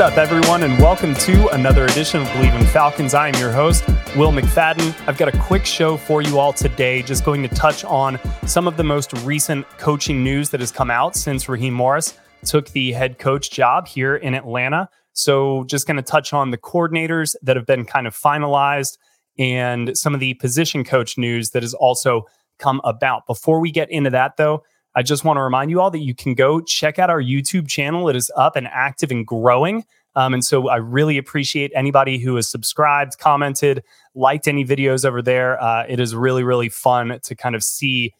What's 0.00 0.12
up, 0.12 0.18
everyone, 0.18 0.62
and 0.62 0.78
welcome 0.78 1.14
to 1.16 1.48
another 1.48 1.84
edition 1.84 2.22
of 2.22 2.28
Bleav 2.28 2.58
in 2.58 2.66
Falcons. 2.68 3.12
I 3.12 3.28
am 3.28 3.34
your 3.34 3.52
host, 3.52 3.86
Will 4.16 4.32
McFadden. 4.32 4.98
I've 5.06 5.18
got 5.18 5.28
a 5.28 5.38
quick 5.40 5.66
show 5.66 5.98
for 5.98 6.22
you 6.22 6.38
all 6.38 6.54
today, 6.54 7.02
just 7.02 7.22
going 7.22 7.42
to 7.42 7.54
touch 7.54 7.84
on 7.84 8.18
some 8.46 8.66
of 8.66 8.78
the 8.78 8.82
most 8.82 9.12
recent 9.24 9.68
coaching 9.76 10.24
news 10.24 10.48
that 10.48 10.60
has 10.60 10.72
come 10.72 10.90
out 10.90 11.16
since 11.16 11.50
Raheem 11.50 11.74
Morris 11.74 12.18
took 12.46 12.70
the 12.70 12.92
head 12.92 13.18
coach 13.18 13.50
job 13.50 13.86
here 13.86 14.16
in 14.16 14.32
Atlanta. 14.32 14.88
So, 15.12 15.64
just 15.64 15.86
going 15.86 15.98
to 15.98 16.02
touch 16.02 16.32
on 16.32 16.50
the 16.50 16.56
coordinators 16.56 17.36
that 17.42 17.56
have 17.56 17.66
been 17.66 17.84
kind 17.84 18.06
of 18.06 18.16
finalized 18.16 18.96
and 19.38 19.94
some 19.98 20.14
of 20.14 20.20
the 20.20 20.32
position 20.32 20.82
coach 20.82 21.18
news 21.18 21.50
that 21.50 21.62
has 21.62 21.74
also 21.74 22.24
come 22.58 22.80
about. 22.84 23.26
Before 23.26 23.60
we 23.60 23.70
get 23.70 23.90
into 23.90 24.08
that, 24.08 24.38
though, 24.38 24.62
I 24.94 25.02
just 25.02 25.24
want 25.24 25.36
to 25.36 25.42
remind 25.42 25.70
you 25.70 25.80
all 25.80 25.90
that 25.90 26.00
you 26.00 26.14
can 26.14 26.34
go 26.34 26.60
check 26.60 26.98
out 26.98 27.10
our 27.10 27.22
YouTube 27.22 27.68
channel. 27.68 28.08
It 28.08 28.16
is 28.16 28.30
up 28.36 28.56
and 28.56 28.66
active 28.66 29.10
and 29.10 29.26
growing. 29.26 29.84
Um, 30.16 30.34
and 30.34 30.44
so 30.44 30.68
I 30.68 30.76
really 30.76 31.18
appreciate 31.18 31.70
anybody 31.74 32.18
who 32.18 32.34
has 32.36 32.48
subscribed, 32.48 33.18
commented, 33.18 33.84
liked 34.14 34.48
any 34.48 34.64
videos 34.64 35.04
over 35.04 35.22
there. 35.22 35.62
Uh, 35.62 35.84
it 35.88 36.00
is 36.00 36.14
really, 36.14 36.42
really 36.42 36.68
fun 36.68 37.20
to 37.22 37.34
kind 37.36 37.54
of 37.54 37.62
see 37.62 38.12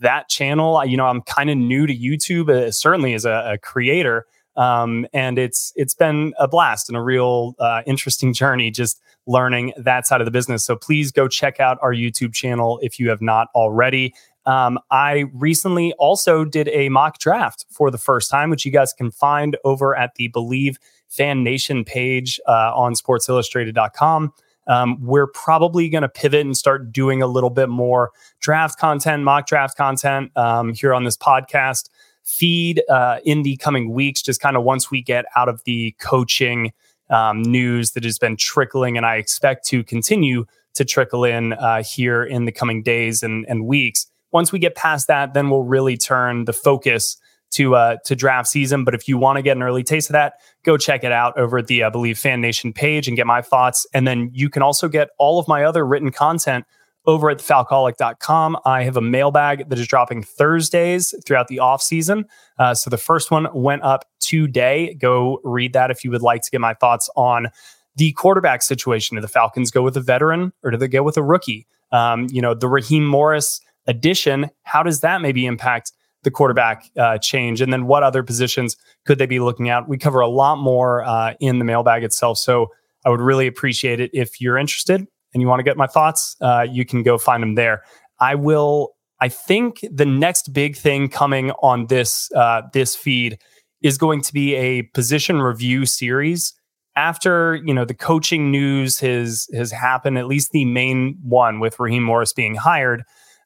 that 0.00 0.28
channel. 0.28 0.84
You 0.84 0.96
know, 0.96 1.06
I'm 1.06 1.22
kind 1.22 1.50
of 1.50 1.56
new 1.56 1.86
to 1.86 1.94
YouTube, 1.94 2.50
uh, 2.50 2.70
certainly 2.72 3.14
as 3.14 3.24
a, 3.24 3.52
a 3.52 3.58
creator. 3.58 4.26
Um, 4.56 5.06
and 5.12 5.38
it's 5.38 5.72
it's 5.76 5.94
been 5.94 6.34
a 6.38 6.48
blast 6.48 6.88
and 6.88 6.96
a 6.96 7.00
real 7.00 7.54
uh, 7.60 7.82
interesting 7.86 8.32
journey 8.34 8.70
just 8.70 9.00
learning 9.26 9.72
that 9.76 10.06
side 10.06 10.20
of 10.20 10.24
the 10.24 10.30
business. 10.30 10.64
So 10.64 10.76
please 10.76 11.12
go 11.12 11.28
check 11.28 11.60
out 11.60 11.78
our 11.80 11.94
YouTube 11.94 12.34
channel 12.34 12.80
if 12.82 12.98
you 12.98 13.08
have 13.10 13.22
not 13.22 13.48
already. 13.54 14.12
Um, 14.50 14.80
I 14.90 15.26
recently 15.32 15.92
also 15.92 16.44
did 16.44 16.68
a 16.70 16.88
mock 16.88 17.18
draft 17.18 17.66
for 17.70 17.88
the 17.88 17.98
first 17.98 18.28
time, 18.28 18.50
which 18.50 18.66
you 18.66 18.72
guys 18.72 18.92
can 18.92 19.12
find 19.12 19.56
over 19.62 19.96
at 19.96 20.16
the 20.16 20.26
Believe 20.26 20.76
Fan 21.08 21.44
Nation 21.44 21.84
page 21.84 22.40
uh, 22.48 22.72
on 22.74 22.94
sportsillustrated.com. 22.94 24.32
Um, 24.66 25.00
we're 25.00 25.28
probably 25.28 25.88
going 25.88 26.02
to 26.02 26.08
pivot 26.08 26.40
and 26.40 26.56
start 26.56 26.90
doing 26.90 27.22
a 27.22 27.28
little 27.28 27.50
bit 27.50 27.68
more 27.68 28.10
draft 28.40 28.76
content, 28.76 29.22
mock 29.22 29.46
draft 29.46 29.76
content 29.76 30.36
um, 30.36 30.74
here 30.74 30.94
on 30.94 31.04
this 31.04 31.16
podcast 31.16 31.88
feed 32.24 32.82
uh, 32.88 33.18
in 33.24 33.42
the 33.42 33.56
coming 33.58 33.92
weeks, 33.92 34.20
just 34.20 34.40
kind 34.40 34.56
of 34.56 34.64
once 34.64 34.90
we 34.90 35.00
get 35.00 35.26
out 35.36 35.48
of 35.48 35.62
the 35.62 35.94
coaching 36.00 36.72
um, 37.08 37.42
news 37.42 37.92
that 37.92 38.02
has 38.02 38.18
been 38.18 38.36
trickling, 38.36 38.96
and 38.96 39.06
I 39.06 39.14
expect 39.14 39.64
to 39.68 39.84
continue 39.84 40.44
to 40.74 40.84
trickle 40.84 41.24
in 41.24 41.52
uh, 41.52 41.84
here 41.84 42.24
in 42.24 42.46
the 42.46 42.52
coming 42.52 42.82
days 42.82 43.22
and, 43.22 43.46
and 43.48 43.64
weeks 43.64 44.06
once 44.32 44.52
we 44.52 44.58
get 44.58 44.74
past 44.74 45.06
that, 45.08 45.34
then 45.34 45.50
we'll 45.50 45.62
really 45.62 45.96
turn 45.96 46.44
the 46.44 46.52
focus 46.52 47.16
to 47.52 47.74
uh, 47.74 47.96
to 48.04 48.14
draft 48.14 48.48
season. 48.48 48.84
But 48.84 48.94
if 48.94 49.08
you 49.08 49.18
want 49.18 49.36
to 49.36 49.42
get 49.42 49.56
an 49.56 49.62
early 49.62 49.82
taste 49.82 50.08
of 50.08 50.12
that, 50.14 50.34
go 50.64 50.76
check 50.76 51.04
it 51.04 51.12
out 51.12 51.38
over 51.38 51.58
at 51.58 51.66
the 51.66 51.84
I 51.84 51.90
Believe 51.90 52.18
Fan 52.18 52.40
Nation 52.40 52.72
page 52.72 53.08
and 53.08 53.16
get 53.16 53.26
my 53.26 53.42
thoughts. 53.42 53.86
And 53.92 54.06
then 54.06 54.30
you 54.32 54.48
can 54.48 54.62
also 54.62 54.88
get 54.88 55.08
all 55.18 55.38
of 55.38 55.48
my 55.48 55.64
other 55.64 55.84
written 55.84 56.10
content 56.10 56.64
over 57.06 57.30
at 57.30 57.38
thefalcoholic.com. 57.38 58.58
I 58.64 58.84
have 58.84 58.96
a 58.96 59.00
mailbag 59.00 59.68
that 59.68 59.78
is 59.78 59.86
dropping 59.86 60.22
Thursdays 60.22 61.14
throughout 61.26 61.48
the 61.48 61.58
off 61.58 61.82
season. 61.82 62.26
Uh, 62.58 62.74
so 62.74 62.90
the 62.90 62.98
first 62.98 63.30
one 63.30 63.48
went 63.54 63.82
up 63.82 64.04
today. 64.20 64.94
Go 64.94 65.40
read 65.42 65.72
that 65.72 65.90
if 65.90 66.04
you 66.04 66.10
would 66.10 66.22
like 66.22 66.42
to 66.42 66.50
get 66.50 66.60
my 66.60 66.74
thoughts 66.74 67.08
on 67.16 67.48
the 67.96 68.12
quarterback 68.12 68.62
situation. 68.62 69.16
Do 69.16 69.20
the 69.20 69.28
Falcons 69.28 69.70
go 69.70 69.82
with 69.82 69.96
a 69.96 70.00
veteran 70.00 70.52
or 70.62 70.70
do 70.70 70.76
they 70.76 70.88
go 70.88 71.02
with 71.02 71.16
a 71.16 71.22
rookie? 71.22 71.66
Um, 71.90 72.28
you 72.30 72.40
know, 72.40 72.54
the 72.54 72.68
Raheem 72.68 73.06
Morris 73.06 73.60
addition, 73.90 74.50
how 74.62 74.82
does 74.82 75.00
that 75.00 75.20
maybe 75.20 75.44
impact 75.44 75.92
the 76.22 76.30
quarterback 76.30 76.84
uh, 76.96 77.18
change? 77.18 77.60
And 77.60 77.72
then 77.72 77.86
what 77.86 78.02
other 78.02 78.22
positions 78.22 78.76
could 79.04 79.18
they 79.18 79.26
be 79.26 79.40
looking 79.40 79.68
at? 79.68 79.88
We 79.88 79.98
cover 79.98 80.20
a 80.20 80.28
lot 80.28 80.56
more 80.56 81.02
uh, 81.04 81.34
in 81.40 81.58
the 81.58 81.64
mailbag 81.64 82.04
itself. 82.04 82.38
So 82.38 82.68
I 83.04 83.10
would 83.10 83.20
really 83.20 83.46
appreciate 83.46 84.00
it 84.00 84.10
if 84.12 84.40
you're 84.40 84.58
interested 84.58 85.06
and 85.32 85.40
you 85.40 85.48
want 85.48 85.60
to 85.60 85.64
get 85.64 85.76
my 85.76 85.86
thoughts, 85.86 86.36
uh, 86.40 86.66
you 86.70 86.84
can 86.84 87.02
go 87.02 87.18
find 87.18 87.42
them 87.42 87.54
there. 87.54 87.82
I 88.20 88.34
will. 88.34 88.90
I 89.22 89.28
think 89.28 89.84
the 89.92 90.06
next 90.06 90.52
big 90.52 90.76
thing 90.76 91.08
coming 91.08 91.50
on 91.62 91.86
this 91.86 92.30
uh, 92.32 92.62
this 92.72 92.96
feed 92.96 93.38
is 93.82 93.98
going 93.98 94.22
to 94.22 94.32
be 94.32 94.54
a 94.54 94.82
position 94.94 95.42
review 95.42 95.86
series 95.86 96.54
after 96.96 97.56
you 97.64 97.72
know 97.72 97.84
the 97.84 97.94
coaching 97.94 98.50
news 98.50 98.98
has 99.00 99.46
has 99.54 99.70
happened. 99.70 100.18
At 100.18 100.26
least 100.26 100.52
the 100.52 100.64
main 100.64 101.18
one 101.22 101.60
with 101.60 101.78
Raheem 101.78 102.02
Morris 102.02 102.32
being 102.32 102.54
hired. 102.54 103.04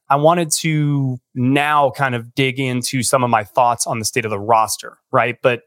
I 0.08 0.16
wanted 0.16 0.50
to 0.60 1.18
now 1.34 1.90
kind 1.90 2.14
of 2.14 2.34
dig 2.34 2.58
into 2.58 3.02
some 3.02 3.24
of 3.24 3.30
my 3.30 3.44
thoughts 3.44 3.86
on 3.86 3.98
the 3.98 4.04
state 4.04 4.24
of 4.24 4.30
the 4.30 4.38
roster, 4.38 4.98
right? 5.10 5.36
But 5.42 5.62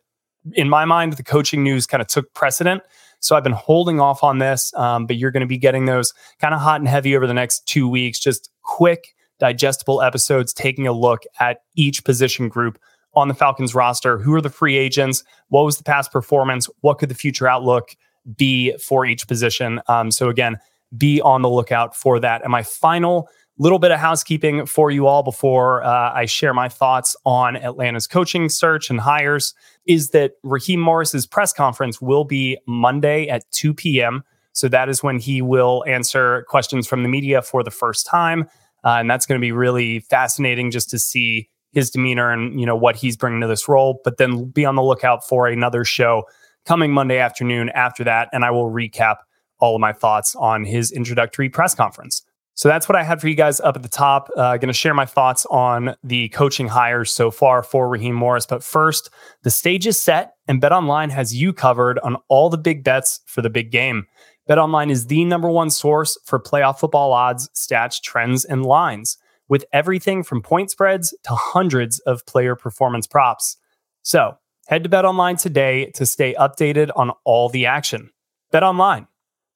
in 0.53 0.70
my 0.70 0.86
mind, 0.86 1.14
the 1.14 1.24
coaching 1.24 1.64
news 1.64 1.88
kind 1.88 2.02
of 2.02 2.08
took 2.08 2.34
precedent. 2.34 2.84
So 3.20 3.36
I've 3.36 3.44
been 3.44 3.52
holding 3.53 4.00
off 4.00 4.24
on 4.24 4.38
this, 4.38 4.74
um, 4.75 5.08
but 5.08 5.18
you're 5.18 5.31
going 5.31 5.42
to 5.42 5.48
be 5.48 5.58
getting 5.58 5.86
those 5.86 6.14
kind 6.40 6.53
of 6.53 6.62
hot 6.62 6.80
and 6.80 6.88
heavy 6.88 7.16
over 7.16 7.25
the 7.25 7.34
next 7.34 7.66
two 7.66 7.88
weeks. 7.88 8.20
Just 8.20 8.50
quick, 8.62 9.16
digestible 9.40 10.02
episodes 10.02 10.54
taking 10.54 10.88
a 10.88 10.94
look 10.94 11.24
at 11.40 11.62
each 11.75 12.04
position 12.04 12.48
group 12.48 12.78
on 13.16 13.28
the 13.28 13.34
Falcons 13.34 13.74
roster. 13.74 14.19
Who 14.19 14.34
are 14.36 14.42
the 14.42 14.50
free 14.50 14.78
agents? 14.78 15.24
What 15.50 15.66
was 15.66 15.78
the 15.78 15.84
past 15.84 16.12
performance? 16.12 16.69
What 16.81 17.00
could 17.00 17.09
the 17.09 17.16
future 17.16 17.48
outlook 17.48 17.96
be 18.38 18.78
for 18.78 19.06
each 19.06 19.28
position? 19.28 19.81
Um, 19.88 20.12
so 20.12 20.30
again, 20.30 20.58
be 20.96 21.19
on 21.22 21.42
the 21.42 21.50
lookout 21.50 21.96
for 21.96 22.19
that. 22.19 22.44
And 22.44 22.52
my 22.52 22.64
final 22.64 23.28
little 23.57 23.79
bit 23.79 23.91
of 23.91 24.00
housekeeping 24.00 24.66
for 24.66 24.91
you 24.91 25.07
all 25.07 25.23
before 25.23 25.84
uh, 25.84 26.13
I 26.13 26.25
share 26.25 26.53
my 26.53 26.69
thoughts 26.69 27.16
on 27.25 27.56
Atlanta's 27.56 28.07
coaching 28.07 28.50
search 28.50 28.90
and 28.90 29.00
hires 29.00 29.53
is 29.85 30.12
that 30.12 30.34
Raheem 30.44 30.79
Morris's 30.79 31.25
press 31.25 31.53
conference 31.53 32.01
will 32.01 32.23
be 32.23 32.57
Monday 32.68 33.28
at 33.28 33.50
2 33.51 33.73
p.m. 33.73 34.23
So 34.53 34.68
that 34.68 34.90
is 34.90 35.03
when 35.03 35.19
he 35.19 35.41
will 35.41 35.84
answer 35.88 36.45
questions 36.47 36.88
from 36.88 37.03
the 37.03 37.09
media 37.09 37.41
for 37.41 37.63
the 37.63 37.72
first 37.72 38.06
time. 38.06 38.50
Uh, 38.84 38.97
and 39.00 39.09
that's 39.09 39.25
going 39.25 39.40
to 39.40 39.45
be 39.45 39.51
really 39.51 40.00
fascinating 40.01 40.72
just 40.72 40.89
to 40.91 41.00
see 41.00 41.50
his 41.72 41.89
demeanor 41.89 42.31
and 42.31 42.59
you 42.59 42.66
know 42.66 42.75
what 42.75 42.95
he's 42.95 43.18
bringing 43.18 43.41
to 43.41 43.47
this 43.47 43.68
role. 43.68 44.01
But 44.03 44.18
then 44.18 44.45
be 44.45 44.66
on 44.66 44.75
the 44.75 44.84
lookout 44.84 45.28
for 45.28 45.47
another 45.47 45.84
show 45.84 46.24
coming 46.66 46.91
Monday 46.91 47.19
afternoon 47.19 47.69
after 47.69 48.03
that, 48.03 48.29
and 48.34 48.44
I 48.44 48.51
will 48.51 48.69
recap 48.69 49.18
all 49.59 49.75
of 49.75 49.81
my 49.81 49.94
thoughts 49.94 50.35
on 50.35 50.66
his 50.66 50.91
introductory 50.91 51.50
press 51.50 51.74
conference. 51.74 52.24
So 52.57 52.68
that's 52.68 52.90
what 52.90 52.95
I 52.95 53.03
had 53.03 53.22
for 53.22 53.28
you 53.28 53.35
guys 53.35 53.59
up 53.59 53.75
at 53.75 53.84
the 53.84 53.88
top. 53.88 54.31
Uh, 54.35 54.57
going 54.57 54.66
to 54.68 54.73
share 54.73 54.95
my 54.95 55.06
thoughts 55.06 55.45
on 55.51 55.95
the 56.03 56.29
coaching 56.29 56.68
hires 56.68 57.13
so 57.13 57.29
far 57.29 57.62
for 57.62 57.88
Raheem 57.88 58.16
Morris. 58.16 58.47
But 58.47 58.63
first, 58.63 59.12
the 59.44 59.51
stage 59.51 59.85
is 59.85 60.01
set, 60.01 60.34
and 60.47 60.59
BetOnline 60.59 61.12
has 61.12 61.35
you 61.35 61.53
covered 61.53 62.00
on 62.00 62.18
all 62.29 62.50
the 62.50 62.57
big 62.57 62.84
bets 62.84 63.22
for 63.28 63.44
the 63.44 63.51
big 63.51 63.69
game. 63.69 64.07
BetOnline 64.50 64.90
is 64.90 65.06
the 65.06 65.23
number 65.23 65.51
one 65.51 65.69
source 65.69 66.18
for 66.25 66.40
playoff 66.40 66.79
football 66.79 67.13
odds, 67.13 67.47
stats, 67.50 68.01
trends, 68.01 68.44
and 68.44 68.66
lines, 68.66 69.19
with 69.47 69.63
everything 69.72 70.24
from 70.24 70.41
point 70.41 70.72
spreads 70.72 71.13
to 71.25 71.35
hundreds 71.35 72.00
of 72.00 72.25
player 72.25 72.56
performance 72.56 73.06
props. 73.06 73.57
So 74.01 74.35
head 74.66 74.84
to 74.84 74.89
BetOnline 74.89 75.39
today 75.39 75.91
to 75.91 76.07
stay 76.07 76.34
updated 76.34 76.89
on 76.95 77.12
all 77.24 77.50
the 77.50 77.68
action. 77.68 78.09
BetOnline, 78.51 79.06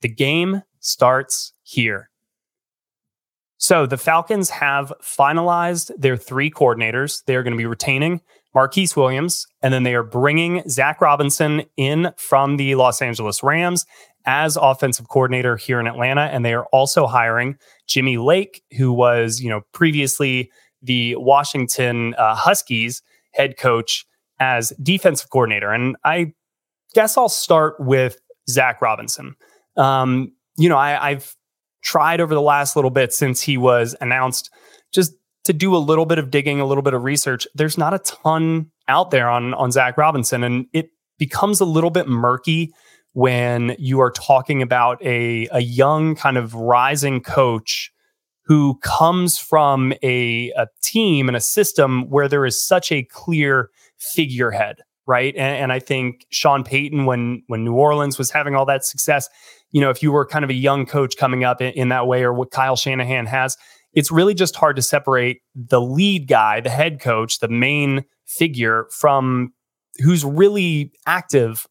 the 0.02 0.10
game 0.10 0.62
starts 0.82 1.54
here. 1.64 2.11
So 3.62 3.86
the 3.86 3.98
Falcons 3.98 4.50
have 4.50 4.92
finalized 5.04 5.92
their 5.96 6.18
three 6.18 6.50
coordinators. 6.50 7.24
They 7.26 7.36
are 7.36 7.44
going 7.44 7.54
to 7.54 7.58
be 7.58 7.68
retaining 7.68 8.22
Marquice 8.56 8.96
Williams, 8.96 9.46
and 9.62 9.72
then 9.72 9.84
they 9.84 9.94
are 9.94 10.02
bringing 10.02 10.68
Zac 10.68 11.00
Robinson 11.00 11.62
in 11.78 12.12
from 12.18 12.58
the 12.58 12.74
Los 12.74 13.04
Angeles 13.04 13.44
Rams 13.44 13.86
as 14.26 14.58
offensive 14.58 15.10
coordinator 15.10 15.58
here 15.58 15.80
in 15.80 15.86
Atlanta. 15.86 16.22
And 16.22 16.44
they 16.44 16.56
are 16.56 16.66
also 16.74 17.06
hiring 17.06 17.56
Jimmy 17.86 18.18
Lake, 18.18 18.64
who 18.80 18.92
was, 18.92 19.40
you 19.40 19.50
know, 19.50 19.62
previously 19.74 20.52
the 20.82 21.16
Washington 21.18 22.16
uh, 22.16 22.34
Huskies 22.34 23.04
head 23.32 23.58
coach 23.58 24.08
as 24.40 24.74
defensive 24.82 25.30
coordinator. 25.30 25.72
And 25.72 25.96
I 26.04 26.34
guess 26.96 27.16
I'll 27.16 27.30
start 27.30 27.76
with 27.80 28.18
Zac 28.50 28.82
Robinson. 28.82 29.36
Um, 29.78 30.34
you 30.58 30.68
know, 30.68 30.78
I, 30.78 31.10
I've 31.12 31.36
tried 31.82 32.22
over 32.22 32.34
the 32.34 32.42
last 32.42 32.76
little 32.76 32.92
bit 32.92 33.14
since 33.14 33.42
he 33.42 33.58
was 33.58 33.96
announced 34.02 34.50
just 34.92 35.14
to 35.44 35.54
do 35.54 35.76
a 35.76 35.78
little 35.78 36.06
bit 36.06 36.20
of 36.20 36.30
digging, 36.30 36.60
a 36.60 36.66
little 36.66 36.84
bit 36.84 36.94
of 36.94 37.04
research. 37.04 37.48
There's 37.56 37.78
not 37.78 37.94
a 37.94 38.00
ton 38.00 38.72
out 38.88 39.12
there 39.12 39.30
on 39.30 39.54
on 39.54 39.72
Zac 39.72 39.98
Robinson, 39.98 40.44
and 40.44 40.66
it 40.74 40.90
becomes 41.18 41.60
a 41.60 41.66
little 41.66 41.90
bit 41.90 42.08
murky 42.08 42.74
when 43.14 43.76
you 43.78 44.00
are 44.00 44.12
talking 44.12 44.62
about 44.62 45.02
a 45.04 45.48
a 45.52 45.62
young 45.62 46.16
kind 46.16 46.38
of 46.38 46.54
rising 46.54 47.22
coach 47.22 47.92
who 48.46 48.78
comes 48.80 49.38
from 49.38 49.94
a, 50.04 50.52
a 50.58 50.68
team 50.82 51.30
and 51.30 51.38
a 51.38 51.42
system 51.42 52.10
where 52.10 52.28
there 52.28 52.46
is 52.46 52.62
such 52.62 52.92
a 52.92 53.04
clear 53.04 53.70
figurehead, 53.98 54.78
right? 55.06 55.34
And, 55.36 55.64
and 55.64 55.72
I 55.72 55.80
think 55.80 56.26
Sean 56.32 56.64
Payton, 56.64 57.06
when 57.06 57.44
when 57.48 57.64
New 57.64 57.76
Orleans 57.76 58.18
was 58.18 58.32
having 58.32 58.56
all 58.56 58.66
that 58.66 58.84
success, 58.84 59.30
you 59.72 59.82
know, 59.82 59.90
if 59.90 60.04
you 60.04 60.12
were 60.12 60.26
kind 60.26 60.44
of 60.44 60.50
a 60.50 60.56
young 60.56 60.86
coach 60.86 61.18
coming 61.18 61.44
up 61.44 61.62
in, 61.62 61.74
in 61.74 61.90
that 61.90 62.08
way, 62.08 62.24
or 62.24 62.34
what 62.34 62.52
Kyle 62.52 62.76
Shanahan 62.76 63.26
has, 63.26 63.58
it's 63.94 64.12
really 64.12 64.34
just 64.34 64.56
hard 64.56 64.76
to 64.78 64.82
separate 64.82 65.42
the 65.56 65.82
lead 65.82 66.28
guy, 66.28 66.62
the 66.62 66.70
head 66.70 67.00
coach, 67.02 67.40
the 67.40 67.48
main 67.48 68.06
figure 68.26 68.88
from 68.92 69.54
who's 69.98 70.24
really 70.24 70.92
active 71.06 71.68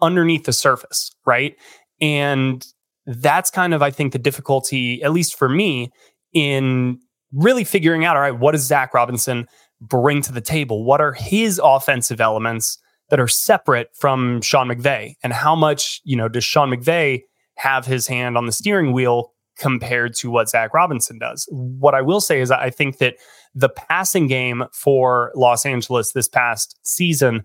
underneath 0.00 0.44
the 0.44 0.52
surface, 0.52 1.10
right? 1.26 1.54
And 2.00 2.66
that's 3.06 3.50
kind 3.50 3.74
of, 3.74 3.82
I 3.82 3.90
think, 3.90 4.12
the 4.12 4.18
difficulty, 4.18 5.02
at 5.02 5.12
least 5.12 5.36
for 5.36 5.48
me, 5.48 5.90
in 6.32 6.98
really 7.32 7.64
figuring 7.64 8.04
out 8.04 8.16
all 8.16 8.22
right, 8.22 8.38
what 8.38 8.52
does 8.52 8.62
Zac 8.62 8.94
Robinson 8.94 9.46
bring 9.80 10.22
to 10.22 10.32
the 10.32 10.40
table? 10.40 10.84
What 10.84 11.00
are 11.00 11.12
his 11.12 11.60
offensive 11.62 12.20
elements 12.20 12.78
that 13.10 13.20
are 13.20 13.28
separate 13.28 13.88
from 13.98 14.40
Sean 14.40 14.68
McVay? 14.68 15.14
And 15.22 15.32
how 15.32 15.54
much, 15.54 16.00
you 16.04 16.16
know, 16.16 16.28
does 16.28 16.44
Sean 16.44 16.70
McVay 16.70 17.22
have 17.60 17.84
his 17.84 18.06
hand 18.06 18.36
on 18.36 18.46
the 18.46 18.52
steering 18.52 18.92
wheel 18.92 19.32
compared 19.58 20.14
to 20.14 20.30
what 20.30 20.48
Zac 20.48 20.72
Robinson 20.72 21.18
does? 21.18 21.46
What 21.50 21.94
I 21.94 22.00
will 22.00 22.20
say 22.20 22.40
is 22.40 22.50
I 22.50 22.70
think 22.70 22.98
that 22.98 23.16
the 23.54 23.68
passing 23.68 24.26
game 24.26 24.64
for 24.72 25.30
Los 25.34 25.66
Angeles 25.66 26.12
this 26.12 26.28
past 26.28 26.78
season 26.82 27.42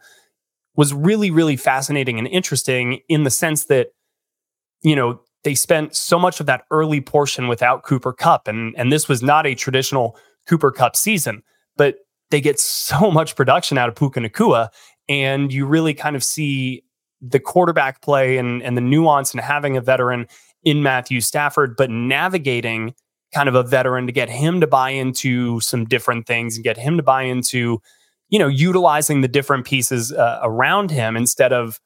was 0.75 0.93
really, 0.93 1.31
really 1.31 1.57
fascinating 1.57 2.17
and 2.17 2.27
interesting 2.29 2.99
in 3.09 3.23
the 3.23 3.29
sense 3.29 3.65
that, 3.65 3.87
you 4.83 4.95
know, 4.95 5.19
they 5.43 5.55
spent 5.55 5.95
so 5.95 6.17
much 6.17 6.39
of 6.39 6.45
that 6.45 6.63
early 6.71 7.01
portion 7.01 7.47
without 7.47 7.83
Cooper 7.83 8.13
Kupp. 8.13 8.47
And, 8.47 8.73
and 8.77 8.91
this 8.91 9.09
was 9.09 9.21
not 9.21 9.45
a 9.45 9.53
traditional 9.53 10.17
Cooper 10.47 10.71
Kupp 10.71 10.95
season, 10.95 11.43
but 11.75 11.95
they 12.31 12.39
get 12.39 12.59
so 12.59 13.11
much 13.11 13.35
production 13.35 13.77
out 13.77 13.89
of 13.89 13.95
Puka 13.95 14.21
Nacua. 14.21 14.69
And 15.09 15.51
you 15.51 15.65
really 15.65 15.93
kind 15.93 16.15
of 16.15 16.23
see 16.23 16.84
the 17.29 17.39
quarterback 17.39 18.01
play 18.01 18.37
and, 18.37 18.61
and 18.63 18.77
the 18.77 18.81
nuance 18.81 19.31
and 19.31 19.41
having 19.41 19.77
a 19.77 19.81
veteran 19.81 20.27
in 20.63 20.83
Matthew 20.83 21.21
Stafford, 21.21 21.75
but 21.77 21.89
navigating 21.89 22.93
kind 23.33 23.49
of 23.49 23.55
a 23.55 23.63
veteran 23.63 24.07
to 24.07 24.13
get 24.13 24.29
him 24.29 24.61
to 24.61 24.67
buy 24.67 24.89
into 24.89 25.59
some 25.59 25.85
different 25.85 26.25
things 26.25 26.55
and 26.55 26.63
get 26.63 26.77
him 26.77 26.97
to 26.97 27.03
buy 27.03 27.23
into, 27.23 27.81
you 28.29 28.39
know, 28.39 28.47
utilizing 28.47 29.21
the 29.21 29.27
different 29.27 29.65
pieces 29.65 30.11
uh, 30.11 30.39
around 30.41 30.89
him 30.89 31.15
instead 31.15 31.53
of, 31.53 31.79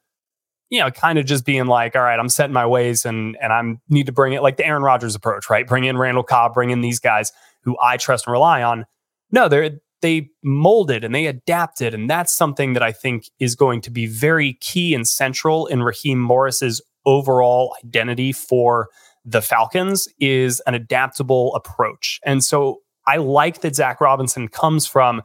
you 0.69 0.79
know, 0.79 0.91
kind 0.91 1.17
of 1.17 1.25
just 1.25 1.45
being 1.45 1.65
like, 1.65 1.95
all 1.95 2.03
right, 2.03 2.19
I'm 2.19 2.29
setting 2.29 2.53
my 2.53 2.65
ways 2.65 3.03
and 3.05 3.35
and 3.41 3.51
I'm 3.51 3.81
need 3.89 4.05
to 4.05 4.11
bring 4.11 4.33
it 4.33 4.43
like 4.43 4.57
the 4.57 4.65
Aaron 4.65 4.83
Rodgers 4.83 5.15
approach, 5.15 5.49
right? 5.49 5.67
Bring 5.67 5.85
in 5.85 5.97
Randall 5.97 6.23
Cobb, 6.23 6.53
bring 6.53 6.69
in 6.69 6.81
these 6.81 6.99
guys 6.99 7.31
who 7.63 7.75
I 7.81 7.97
trust 7.97 8.27
and 8.27 8.31
rely 8.31 8.61
on. 8.61 8.85
No, 9.31 9.49
they're 9.49 9.79
they 10.01 10.29
molded 10.43 11.03
and 11.03 11.13
they 11.13 11.25
adapted, 11.25 11.93
and 11.93 12.09
that's 12.09 12.35
something 12.35 12.73
that 12.73 12.83
I 12.83 12.91
think 12.91 13.29
is 13.39 13.55
going 13.55 13.81
to 13.81 13.91
be 13.91 14.05
very 14.05 14.53
key 14.53 14.93
and 14.93 15.07
central 15.07 15.67
in 15.67 15.83
Raheem 15.83 16.19
Morris's 16.19 16.81
overall 17.05 17.75
identity 17.83 18.31
for 18.31 18.89
the 19.25 19.41
Falcons 19.41 20.07
is 20.19 20.59
an 20.61 20.73
adaptable 20.73 21.53
approach. 21.55 22.19
And 22.25 22.43
so 22.43 22.81
I 23.07 23.17
like 23.17 23.61
that 23.61 23.75
Zach 23.75 24.01
Robinson 24.01 24.47
comes 24.47 24.85
from 24.85 25.21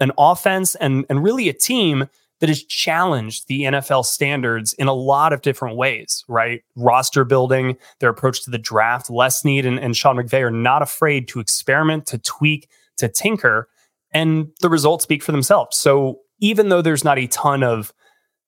an 0.00 0.12
offense 0.18 0.74
and, 0.74 1.04
and 1.08 1.22
really 1.22 1.48
a 1.48 1.52
team 1.52 2.08
that 2.40 2.48
has 2.48 2.62
challenged 2.62 3.48
the 3.48 3.62
NFL 3.62 4.04
standards 4.04 4.74
in 4.74 4.88
a 4.88 4.92
lot 4.92 5.32
of 5.32 5.40
different 5.40 5.76
ways, 5.76 6.24
right? 6.28 6.62
Roster 6.76 7.24
building, 7.24 7.78
their 8.00 8.10
approach 8.10 8.44
to 8.44 8.50
the 8.50 8.58
draft. 8.58 9.08
Les 9.08 9.40
Snead 9.40 9.64
and, 9.64 9.78
and 9.78 9.96
Sean 9.96 10.16
McVay 10.16 10.42
are 10.42 10.50
not 10.50 10.82
afraid 10.82 11.28
to 11.28 11.40
experiment, 11.40 12.06
to 12.06 12.18
tweak, 12.18 12.68
to 12.98 13.08
tinker, 13.08 13.68
and 14.16 14.48
the 14.62 14.70
results 14.70 15.02
speak 15.02 15.22
for 15.22 15.32
themselves. 15.32 15.76
So 15.76 16.20
even 16.40 16.70
though 16.70 16.80
there's 16.80 17.04
not 17.04 17.18
a 17.18 17.26
ton 17.26 17.62
of 17.62 17.92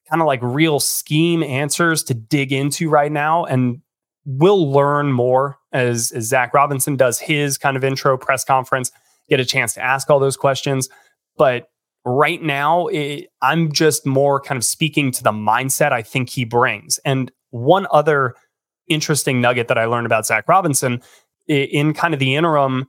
kind 0.09 0.23
of 0.23 0.27
like 0.27 0.41
real 0.43 0.81
scheme 0.81 1.43
answers 1.43 2.03
to 2.05 2.15
dig 2.15 2.55
into 2.55 2.89
right 2.89 3.13
now, 3.13 3.45
and 3.45 3.83
we'll 4.25 4.73
learn 4.73 5.13
more 5.13 5.59
as, 5.71 6.11
as 6.13 6.25
Zac 6.25 6.55
Robinson 6.55 6.97
does 6.97 7.21
his 7.21 7.59
kind 7.59 7.77
of 7.77 7.85
intro 7.85 8.17
press 8.17 8.45
conference, 8.45 8.91
get 9.29 9.41
a 9.41 9.45
chance 9.45 9.75
to 9.75 9.85
ask 9.85 10.09
all 10.09 10.19
those 10.19 10.39
questions. 10.39 10.89
But 11.37 11.69
right 12.03 12.43
now, 12.43 12.87
it, 12.87 13.27
I'm 13.43 13.71
just 13.71 14.07
more 14.07 14.41
kind 14.41 14.57
of 14.57 14.65
speaking 14.65 15.11
to 15.13 15.23
the 15.23 15.33
mindset 15.33 15.93
I 15.93 16.01
think 16.01 16.31
he 16.31 16.47
brings. 16.47 16.99
And 17.05 17.31
one 17.51 17.87
other 17.91 18.35
interesting 18.89 19.43
nugget 19.43 19.69
that 19.69 19.77
I 19.77 19.85
learned 19.85 20.07
about 20.07 20.25
Zac 20.25 20.49
Robinson 20.49 21.03
in 21.47 21.93
kind 21.93 22.15
of 22.15 22.21
the 22.21 22.37
interim 22.37 22.89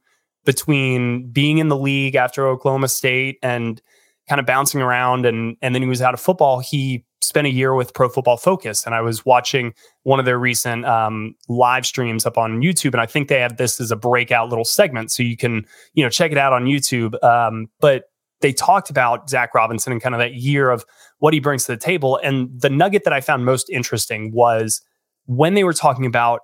between 0.50 1.30
being 1.30 1.60
in 1.60 1.68
the 1.68 1.78
league 1.78 2.16
after 2.16 2.48
Oklahoma 2.48 2.88
State 2.88 3.38
and 3.44 3.80
kind 4.28 4.40
of 4.40 4.48
bouncing 4.48 4.82
around 4.82 5.28
and 5.28 5.56
and 5.62 5.76
then 5.76 5.84
he 5.84 5.88
was 5.88 6.02
out 6.02 6.16
of 6.16 6.20
football 6.20 6.60
he 6.60 7.06
spent 7.22 7.46
a 7.46 7.52
year 7.52 7.76
with 7.76 7.94
pro 7.94 8.10
football 8.10 8.36
focus. 8.36 8.84
And 8.84 8.96
i 8.96 9.02
was 9.02 9.24
watching 9.24 9.76
one 10.02 10.18
of 10.18 10.26
their 10.26 10.40
recent 10.40 10.86
um, 10.86 11.36
live 11.50 11.86
streams 11.86 12.26
up 12.26 12.36
on 12.36 12.62
youtube. 12.62 12.94
And 12.94 13.02
i 13.02 13.06
think 13.06 13.28
they 13.28 13.40
had 13.40 13.60
this 13.60 13.80
as 13.80 13.92
a 13.92 13.96
breakout 13.96 14.50
little 14.50 14.66
segment. 14.66 15.12
So 15.12 15.22
you 15.22 15.38
can 15.38 15.68
you 15.94 16.04
know 16.04 16.10
check 16.10 16.32
it 16.32 16.38
out 16.40 16.52
on 16.52 16.66
youtube. 16.66 17.24
Um, 17.24 17.68
but 17.80 18.06
they 18.42 18.52
talked 18.52 18.90
about 18.90 19.30
Zac 19.30 19.54
Robinson 19.54 19.92
and 19.92 20.02
kind 20.02 20.16
of 20.16 20.20
that 20.20 20.34
year 20.34 20.72
of 20.72 20.84
what 21.20 21.36
he 21.36 21.40
brings 21.40 21.66
to 21.66 21.74
the 21.74 21.78
table. 21.78 22.20
And 22.24 22.50
the 22.60 22.72
nugget 22.72 23.04
that 23.04 23.14
i 23.14 23.22
found 23.22 23.46
most 23.46 23.70
interesting 23.70 24.32
was 24.34 24.82
when 25.28 25.54
they 25.54 25.64
were 25.64 25.74
talking 25.74 26.08
about 26.08 26.42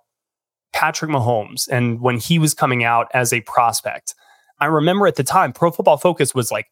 patrick 0.73 1.11
mahomes 1.11 1.67
and 1.69 2.01
when 2.01 2.17
he 2.17 2.37
was 2.39 2.53
coming 2.53 2.83
out 2.83 3.07
as 3.13 3.31
a 3.31 3.41
prospect 3.41 4.13
i 4.59 4.65
remember 4.65 5.07
at 5.07 5.15
the 5.15 5.23
time 5.23 5.53
pro 5.53 5.71
football 5.71 5.97
focus 5.97 6.35
was 6.35 6.51
like 6.51 6.67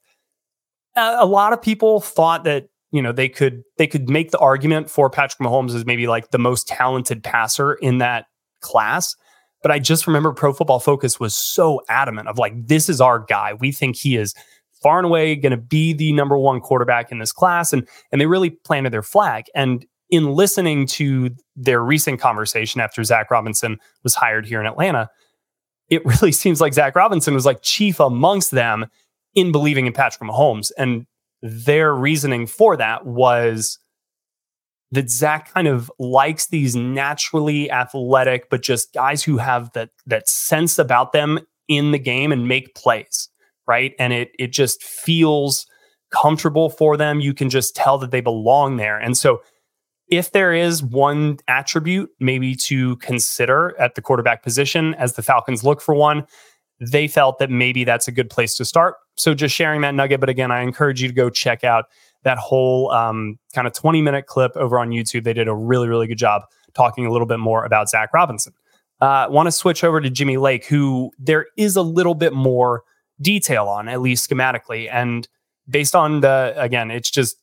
a 0.96 1.26
lot 1.26 1.54
of 1.54 1.62
people 1.62 2.00
thought 2.02 2.44
that 2.44 2.68
you 2.92 3.02
know 3.02 3.12
they 3.12 3.28
could 3.28 3.64
they 3.78 3.88
could 3.88 4.10
make 4.10 4.32
the 4.32 4.38
argument 4.38 4.90
for 4.90 5.10
Patrick 5.10 5.40
Mahomes 5.40 5.76
as 5.76 5.86
maybe 5.86 6.08
like 6.08 6.32
the 6.32 6.38
most 6.38 6.68
talented 6.68 7.24
passer 7.24 7.74
in 7.74 7.98
that 7.98 8.26
class. 8.62 9.16
But 9.62 9.72
I 9.72 9.80
just 9.80 10.08
remember 10.08 10.32
Pro 10.34 10.54
Football 10.54 10.80
Focus 10.80 11.20
was 11.20 11.36
so 11.36 11.82
adamant 11.90 12.28
of 12.28 12.38
like 12.38 12.54
this 12.68 12.90
is 12.90 13.02
our 13.02 13.20
guy. 13.20 13.54
We 13.60 13.72
think 13.72 13.96
he 13.96 14.16
is 14.16 14.34
far 14.82 15.00
and 15.00 15.06
away 15.06 15.36
going 15.36 15.52
to 15.52 15.58
be 15.58 15.94
the 15.94 16.12
number 16.12 16.38
one 16.38 16.60
quarterback 16.60 17.12
in 17.12 17.18
this 17.18 17.32
class, 17.32 17.74
and 17.74 17.88
and 18.12 18.22
they 18.22 18.28
really 18.28 18.52
planted 18.52 18.94
their 18.94 19.02
flag. 19.02 19.46
And 19.56 19.86
in 20.14 20.34
listening 20.34 20.86
to 20.86 21.32
their 21.56 21.84
recent 21.84 22.22
conversation 22.22 22.80
after 22.80 23.04
Zac 23.04 23.32
Robinson 23.32 23.80
was 24.04 24.14
hired 24.14 24.46
here 24.46 24.62
in 24.62 24.68
Atlanta, 24.68 25.10
it 25.90 26.06
really 26.06 26.32
seems 26.32 26.62
like 26.62 26.76
Zac 26.76 26.96
Robinson 26.96 27.34
was 27.34 27.48
like 27.48 27.64
chief 27.64 28.00
amongst 28.00 28.52
them 28.52 28.86
in 29.34 29.52
believing 29.52 29.88
in 29.88 29.94
Patrick 29.94 30.30
Mahomes. 30.30 30.72
And 30.78 31.08
their 31.42 31.96
reasoning 31.96 32.46
for 32.46 32.78
that 32.78 33.08
was 33.08 33.80
that 34.92 35.10
Zac 35.10 35.52
kind 35.52 35.68
of 35.68 35.92
likes 35.98 36.46
these 36.46 36.76
naturally 36.76 37.72
athletic, 37.72 38.52
but 38.52 38.62
just 38.62 38.94
guys 38.94 39.24
who 39.24 39.38
have 39.38 39.74
that 39.74 39.90
that 40.06 40.30
sense 40.30 40.78
about 40.78 41.12
them 41.12 41.40
in 41.68 41.92
the 41.92 41.98
game 41.98 42.32
and 42.32 42.48
make 42.48 42.76
plays, 42.76 43.30
right? 43.66 43.96
And 43.98 44.14
it 44.14 44.30
it 44.38 44.52
just 44.52 44.84
feels 44.84 45.66
comfortable 46.12 46.70
for 46.70 46.98
them. 46.98 47.20
You 47.20 47.34
can 47.34 47.50
just 47.50 47.76
tell 47.76 47.98
that 47.98 48.12
they 48.12 48.22
belong 48.22 48.78
there. 48.78 49.00
And 49.00 49.18
so 49.18 49.42
if 50.08 50.32
there 50.32 50.54
is 50.54 50.84
one 50.84 51.38
attribute 51.48 52.10
maybe 52.20 52.56
to 52.56 52.98
consider 52.98 53.80
at 53.80 53.96
the 53.96 54.02
quarterback 54.02 54.44
position 54.44 54.94
as 54.96 55.14
the 55.14 55.24
Falcons 55.24 55.64
look 55.64 55.82
for 55.82 55.96
one, 55.96 56.26
they 56.80 57.08
felt 57.08 57.40
that 57.40 57.50
maybe 57.50 57.84
that's 57.84 58.08
a 58.08 58.12
good 58.12 58.30
place 58.30 58.56
to 58.56 58.66
start. 58.66 58.96
So 59.16 59.34
just 59.34 59.56
sharing 59.56 59.82
that 59.82 59.96
nugget. 59.96 60.20
But 60.20 60.30
again, 60.30 60.52
I 60.52 60.62
encourage 60.62 61.02
you 61.02 61.08
to 61.08 61.14
go 61.14 61.30
check 61.30 61.64
out 61.64 61.86
that 62.24 62.38
whole 62.38 62.92
um, 62.92 63.38
kind 63.54 63.68
of 63.68 63.74
20 63.74 64.02
minute 64.02 64.26
clip 64.26 64.52
over 64.56 64.80
on 64.80 64.90
YouTube. 64.90 65.24
They 65.24 65.34
did 65.34 65.48
a 65.48 65.56
really, 65.56 65.88
really 65.88 66.08
good 66.08 66.18
job 66.18 66.44
talking 66.74 67.06
a 67.06 67.12
little 67.12 67.28
bit 67.28 67.40
more 67.40 67.66
about 67.66 67.90
Zac 67.90 68.14
Robinson. 68.14 68.54
Uh, 69.02 69.28
Want 69.30 69.48
to 69.48 69.52
switch 69.52 69.84
over 69.84 70.02
to 70.02 70.10
Jimmy 70.10 70.38
Lake, 70.38 70.66
who 70.66 71.12
there 71.20 71.48
is 71.58 71.76
a 71.76 71.82
little 71.82 72.16
bit 72.16 72.34
more 72.34 72.84
detail 73.22 73.68
on, 73.68 73.88
at 73.88 74.02
least 74.02 74.30
schematically. 74.30 74.90
And 74.92 75.28
based 75.70 75.96
on 75.96 76.22
the, 76.22 76.54
again, 76.58 76.90
it's 76.90 77.12
just 77.12 77.38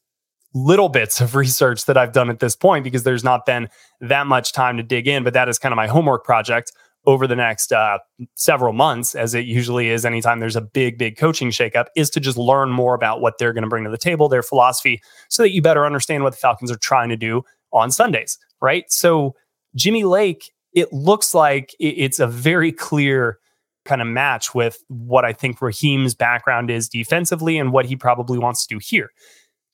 little 0.54 0.88
bits 0.88 1.20
of 1.20 1.34
research 1.34 1.84
that 1.86 1.96
I've 1.96 2.12
done 2.12 2.30
at 2.30 2.40
this 2.40 2.56
point 2.56 2.84
because 2.84 3.02
there's 3.02 3.24
not 3.24 3.46
been 3.46 3.68
that 4.00 4.26
much 4.26 4.52
time 4.52 4.76
to 4.76 4.82
dig 4.82 5.06
in. 5.06 5.24
But 5.24 5.34
that 5.34 5.48
is 5.48 5.58
kind 5.58 5.72
of 5.72 5.76
my 5.76 5.86
homework 5.86 6.24
project 6.24 6.72
over 7.06 7.26
the 7.26 7.36
next 7.36 7.72
uh, 7.72 7.98
several 8.34 8.72
months, 8.72 9.14
as 9.14 9.34
it 9.34 9.46
usually 9.46 9.88
is 9.88 10.04
anytime 10.04 10.38
there's 10.38 10.56
a 10.56 10.60
big, 10.60 10.98
big 10.98 11.16
coaching 11.16 11.50
shakeup, 11.50 11.86
is 11.96 12.10
to 12.10 12.20
just 12.20 12.36
learn 12.36 12.70
more 12.70 12.94
about 12.94 13.20
what 13.20 13.38
they're 13.38 13.52
going 13.52 13.62
to 13.62 13.68
bring 13.68 13.84
to 13.84 13.90
the 13.90 13.98
table, 13.98 14.28
their 14.28 14.42
philosophy, 14.42 15.00
so 15.28 15.42
that 15.42 15.50
you 15.50 15.62
better 15.62 15.86
understand 15.86 16.22
what 16.22 16.32
the 16.32 16.38
Falcons 16.38 16.70
are 16.70 16.76
trying 16.76 17.08
to 17.08 17.16
do 17.16 17.42
on 17.72 17.90
Sundays, 17.90 18.38
right? 18.60 18.84
So, 18.88 19.34
Jimmy 19.74 20.04
Lake, 20.04 20.50
it 20.74 20.92
looks 20.92 21.32
like 21.32 21.74
it's 21.78 22.18
a 22.18 22.26
very 22.26 22.72
clear 22.72 23.38
kind 23.84 24.02
of 24.02 24.08
match 24.08 24.54
with 24.54 24.78
what 24.88 25.24
I 25.24 25.32
think 25.32 25.62
Raheem's 25.62 26.14
background 26.14 26.70
is 26.70 26.88
defensively 26.88 27.56
and 27.56 27.72
what 27.72 27.86
he 27.86 27.96
probably 27.96 28.38
wants 28.38 28.66
to 28.66 28.74
do 28.74 28.80
here. 28.82 29.10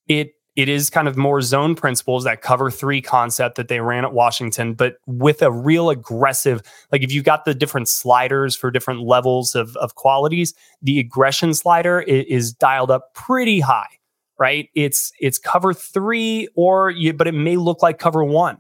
It 0.07 0.31
it 0.57 0.71
is 0.71 0.89
kind 0.89 1.07
of 1.07 1.19
more 1.19 1.43
zone 1.43 1.75
principles 1.75 2.25
that 2.25 2.41
cover 2.41 2.71
three 2.71 3.03
concept 3.03 3.57
that 3.57 3.69
they 3.69 3.81
ran 3.81 4.05
at 4.05 4.15
Washington, 4.15 4.73
but 4.73 4.97
with 5.07 5.43
a 5.43 5.53
real 5.53 5.91
aggressive, 5.91 6.63
like 6.91 7.03
if 7.03 7.13
you've 7.13 7.27
got 7.27 7.45
the 7.45 7.55
different 7.55 7.89
sliders 7.89 8.57
for 8.57 8.71
different 8.71 9.03
levels 9.03 9.55
of, 9.55 9.77
of 9.77 9.95
qualities, 9.95 10.55
the 10.81 10.99
aggression 10.99 11.53
slider 11.53 12.01
is, 12.01 12.25
is 12.29 12.53
dialed 12.55 12.91
up 12.91 13.13
pretty 13.15 13.61
high, 13.61 13.99
right? 14.39 14.71
It's 14.75 15.13
it's 15.21 15.39
cover 15.39 15.75
three, 15.75 16.49
or 16.57 16.91
you, 16.91 17.13
but 17.13 17.29
it 17.29 17.35
may 17.35 17.57
look 17.57 17.83
like 17.83 17.99
cover 17.99 18.25
one. 18.25 18.57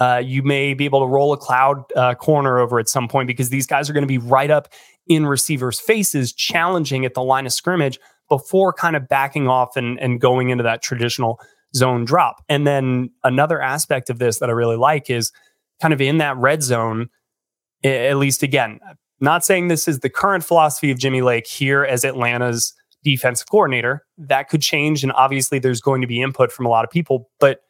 Uh, 0.00 0.22
you 0.24 0.42
may 0.42 0.74
be 0.74 0.84
able 0.84 1.00
to 1.00 1.06
roll 1.06 1.32
a 1.32 1.36
cloud 1.36 1.84
uh, 1.96 2.14
corner 2.14 2.58
over 2.58 2.78
at 2.78 2.88
some 2.88 3.08
point 3.08 3.26
because 3.26 3.50
these 3.50 3.66
guys 3.66 3.88
are 3.88 3.92
going 3.92 4.02
to 4.02 4.08
be 4.08 4.18
right 4.18 4.50
up 4.50 4.68
in 5.08 5.26
receivers' 5.26 5.80
faces, 5.80 6.32
challenging 6.32 7.04
at 7.04 7.14
the 7.14 7.22
line 7.22 7.46
of 7.46 7.52
scrimmage 7.52 7.98
before 8.28 8.72
kind 8.72 8.96
of 8.96 9.08
backing 9.08 9.48
off 9.48 9.76
and, 9.76 9.98
and 10.00 10.20
going 10.20 10.50
into 10.50 10.64
that 10.64 10.82
traditional 10.82 11.40
zone 11.74 12.04
drop. 12.04 12.42
And 12.48 12.66
then 12.66 13.10
another 13.24 13.60
aspect 13.60 14.10
of 14.10 14.18
this 14.18 14.38
that 14.38 14.48
I 14.48 14.52
really 14.52 14.76
like 14.76 15.10
is 15.10 15.32
kind 15.80 15.94
of 15.94 16.00
in 16.00 16.18
that 16.18 16.36
red 16.36 16.62
zone, 16.62 17.08
at 17.84 18.16
least 18.16 18.42
again, 18.42 18.80
not 19.20 19.44
saying 19.44 19.68
this 19.68 19.88
is 19.88 20.00
the 20.00 20.10
current 20.10 20.44
philosophy 20.44 20.90
of 20.90 20.98
Jimmy 20.98 21.22
Lake 21.22 21.46
here 21.46 21.84
as 21.84 22.04
Atlanta's 22.04 22.74
defensive 23.04 23.48
coordinator. 23.50 24.04
That 24.16 24.48
could 24.48 24.62
change. 24.62 25.02
And 25.02 25.12
obviously, 25.12 25.58
there's 25.58 25.80
going 25.80 26.00
to 26.00 26.06
be 26.06 26.22
input 26.22 26.52
from 26.52 26.66
a 26.66 26.68
lot 26.68 26.84
of 26.84 26.90
people. 26.90 27.30
But 27.40 27.60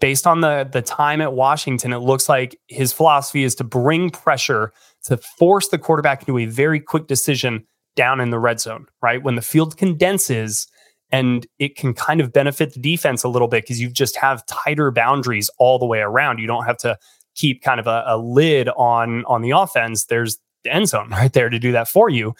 based 0.00 0.26
on 0.26 0.40
the, 0.40 0.68
the 0.70 0.82
time 0.82 1.20
at 1.20 1.32
Washington, 1.32 1.92
it 1.92 1.98
looks 1.98 2.28
like 2.28 2.58
his 2.68 2.92
philosophy 2.92 3.44
is 3.44 3.54
to 3.56 3.64
bring 3.64 4.10
pressure 4.10 4.72
to 5.04 5.16
force 5.16 5.68
the 5.68 5.78
quarterback 5.78 6.22
into 6.22 6.38
a 6.38 6.46
very 6.46 6.80
quick 6.80 7.06
decision 7.06 7.66
down 7.96 8.20
in 8.20 8.30
the 8.30 8.38
red 8.38 8.60
zone, 8.60 8.86
right? 9.02 9.22
When 9.22 9.34
the 9.34 9.42
field 9.42 9.76
condenses 9.76 10.68
and 11.10 11.46
it 11.58 11.76
can 11.76 11.94
kind 11.94 12.20
of 12.20 12.32
benefit 12.32 12.74
the 12.74 12.80
defense 12.80 13.24
a 13.24 13.28
little 13.28 13.48
bit 13.48 13.64
because 13.64 13.80
you 13.80 13.88
just 13.88 14.16
have 14.16 14.44
tighter 14.46 14.90
boundaries 14.90 15.50
all 15.58 15.78
the 15.78 15.86
way 15.86 16.00
around. 16.00 16.38
You 16.38 16.46
don't 16.46 16.64
have 16.64 16.78
to 16.78 16.98
keep 17.34 17.62
kind 17.62 17.80
of 17.80 17.86
a, 17.86 18.04
a 18.06 18.18
lid 18.18 18.68
on 18.76 19.24
on 19.26 19.42
the 19.42 19.50
offense. 19.50 20.06
There's 20.06 20.38
the 20.64 20.72
end 20.72 20.88
zone 20.88 21.10
right 21.10 21.32
there 21.32 21.48
to 21.48 21.58
do 21.58 21.72
that 21.72 21.88
for 21.88 22.10
you. 22.10 22.34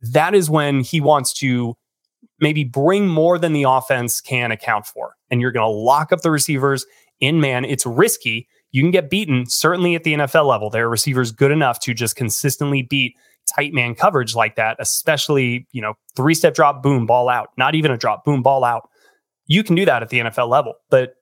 That 0.00 0.34
is 0.34 0.50
when 0.50 0.80
he 0.80 1.00
wants 1.00 1.32
to 1.34 1.76
maybe 2.40 2.64
bring 2.64 3.08
more 3.08 3.38
than 3.38 3.52
the 3.52 3.64
offense 3.64 4.20
can 4.20 4.50
account 4.50 4.86
for. 4.86 5.14
And 5.30 5.40
you're 5.40 5.52
going 5.52 5.64
to 5.64 5.78
lock 5.78 6.12
up 6.12 6.22
the 6.22 6.30
receivers 6.30 6.84
in 7.20 7.40
man. 7.40 7.64
It's 7.64 7.86
risky. 7.86 8.48
You 8.72 8.82
can 8.82 8.90
get 8.90 9.10
beaten, 9.10 9.46
certainly 9.46 9.94
at 9.94 10.02
the 10.02 10.14
NFL 10.14 10.46
level. 10.46 10.70
There 10.70 10.86
are 10.86 10.90
receivers 10.90 11.30
good 11.30 11.52
enough 11.52 11.78
to 11.80 11.94
just 11.94 12.16
consistently 12.16 12.82
beat 12.82 13.14
tight 13.54 13.72
man 13.72 13.94
coverage 13.94 14.34
like 14.34 14.56
that, 14.56 14.76
especially, 14.78 15.66
you 15.72 15.82
know, 15.82 15.94
three 16.16 16.34
step 16.34 16.54
drop, 16.54 16.82
boom, 16.82 17.06
ball 17.06 17.28
out, 17.28 17.48
not 17.56 17.74
even 17.74 17.90
a 17.90 17.96
drop, 17.96 18.24
boom, 18.24 18.42
ball 18.42 18.64
out. 18.64 18.88
You 19.46 19.62
can 19.62 19.74
do 19.74 19.84
that 19.84 20.02
at 20.02 20.08
the 20.08 20.20
NFL 20.20 20.48
level, 20.48 20.74
but 20.90 21.14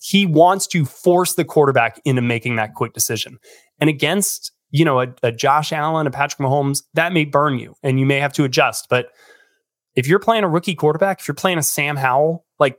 he 0.00 0.26
wants 0.26 0.66
to 0.68 0.84
force 0.84 1.34
the 1.34 1.44
quarterback 1.44 2.00
into 2.04 2.22
making 2.22 2.56
that 2.56 2.74
quick 2.74 2.92
decision. 2.92 3.38
And 3.80 3.88
against, 3.88 4.52
you 4.70 4.84
know, 4.84 5.00
a, 5.00 5.08
a 5.22 5.32
Josh 5.32 5.72
Allen, 5.72 6.06
a 6.06 6.10
Patrick 6.10 6.38
Mahomes, 6.38 6.82
that 6.94 7.12
may 7.12 7.24
burn 7.24 7.58
you 7.58 7.74
and 7.82 7.98
you 7.98 8.06
may 8.06 8.20
have 8.20 8.32
to 8.34 8.44
adjust. 8.44 8.86
But 8.90 9.06
if 9.94 10.06
you're 10.06 10.18
playing 10.18 10.44
a 10.44 10.48
rookie 10.48 10.74
quarterback, 10.74 11.20
if 11.20 11.28
you're 11.28 11.34
playing 11.34 11.58
a 11.58 11.62
Sam 11.62 11.96
Howell, 11.96 12.44
like 12.58 12.78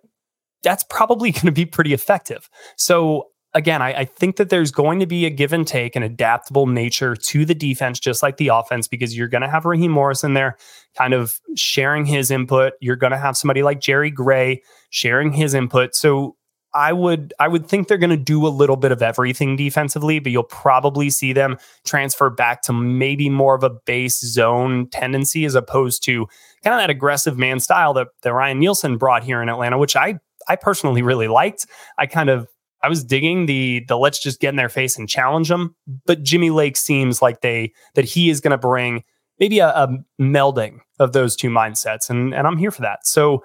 that's 0.64 0.84
probably 0.90 1.32
going 1.34 1.48
to 1.48 1.52
be 1.52 1.66
pretty 1.66 1.94
effective. 1.94 2.50
So 2.78 3.30
again, 3.58 3.82
I, 3.82 4.02
I, 4.02 4.06
think 4.06 4.36
that 4.36 4.50
there's 4.50 4.70
going 4.72 5.00
to 5.00 5.08
be 5.08 5.26
a 5.26 5.32
give 5.32 5.52
and 5.52 5.68
take, 5.68 5.96
an 5.96 6.04
adaptable 6.04 6.68
nature 6.68 7.16
to 7.16 7.44
the 7.44 7.56
defense, 7.56 8.00
just 8.00 8.22
like 8.22 8.38
the 8.38 8.50
offense, 8.50 8.88
because 8.88 9.18
you're 9.18 9.28
going 9.28 9.42
to 9.42 9.50
have 9.50 9.66
Raheem 9.66 9.92
Morris 9.92 10.24
in 10.24 10.36
there 10.36 10.58
kind 10.96 11.14
of 11.14 11.40
sharing 11.56 12.06
his 12.06 12.30
input. 12.30 12.74
You're 12.80 12.96
going 12.96 13.12
to 13.12 13.18
have 13.18 13.36
somebody 13.36 13.64
like 13.64 13.82
Jerry 13.82 14.12
Gray 14.12 14.62
sharing 14.92 15.34
his 15.34 15.56
input. 15.56 15.96
So 15.96 16.36
I 16.74 16.94
would 16.94 17.34
I 17.40 17.48
would 17.48 17.68
think 17.68 17.88
they're 17.88 17.98
going 17.98 18.12
to 18.12 18.18
do 18.18 18.46
a 18.46 18.50
little 18.50 18.76
bit 18.76 18.92
of 18.92 19.02
everything 19.02 19.56
defensively, 19.56 20.20
but 20.20 20.32
you'll 20.32 20.44
probably 20.44 21.10
see 21.10 21.34
them 21.34 21.58
transfer 21.84 22.30
back 22.30 22.62
to 22.64 22.74
maybe 22.74 23.30
more 23.30 23.56
of 23.56 23.64
a 23.64 23.72
base 23.72 24.20
zone 24.20 24.88
tendency 24.92 25.46
as 25.46 25.56
opposed 25.56 26.04
to 26.04 26.28
kind 26.64 26.76
of 26.76 26.80
that 26.80 26.92
aggressive 26.92 27.38
man 27.38 27.60
style 27.60 27.94
that, 27.96 28.10
that 28.22 28.34
Ryan 28.34 28.60
Nielsen 28.60 28.98
brought 28.98 29.24
here 29.24 29.42
in 29.42 29.50
Atlanta, 29.50 29.80
which 29.80 29.96
I 29.96 30.20
I 30.48 30.56
personally 30.56 31.02
really 31.02 31.28
liked. 31.28 31.66
I 31.98 32.06
kind 32.06 32.30
of 32.30 32.48
I 32.84 32.90
was 32.90 33.04
digging 33.04 33.48
the 33.48 33.84
the 33.88 33.98
let's 33.98 34.20
just 34.20 34.40
get 34.40 34.50
in 34.50 34.56
their 34.56 34.70
face 34.70 34.98
and 34.98 35.10
challenge 35.10 35.50
them. 35.50 35.76
But 36.06 36.24
Jimmy 36.24 36.50
Lake 36.50 36.78
seems 36.78 37.22
like 37.22 37.42
they 37.42 37.74
that 37.96 38.06
he 38.06 38.30
is 38.30 38.40
going 38.40 38.52
to 38.52 38.58
bring 38.58 39.04
maybe 39.40 39.60
a, 39.60 39.70
a, 39.70 39.98
melding 40.20 40.80
of 41.00 41.14
those 41.14 41.36
two 41.36 41.50
mindsets, 41.50 42.10
and 42.10 42.34
and 42.34 42.46
I'm 42.46 42.58
here 42.58 42.72
for 42.72 42.82
that. 42.82 43.06
So. 43.06 43.44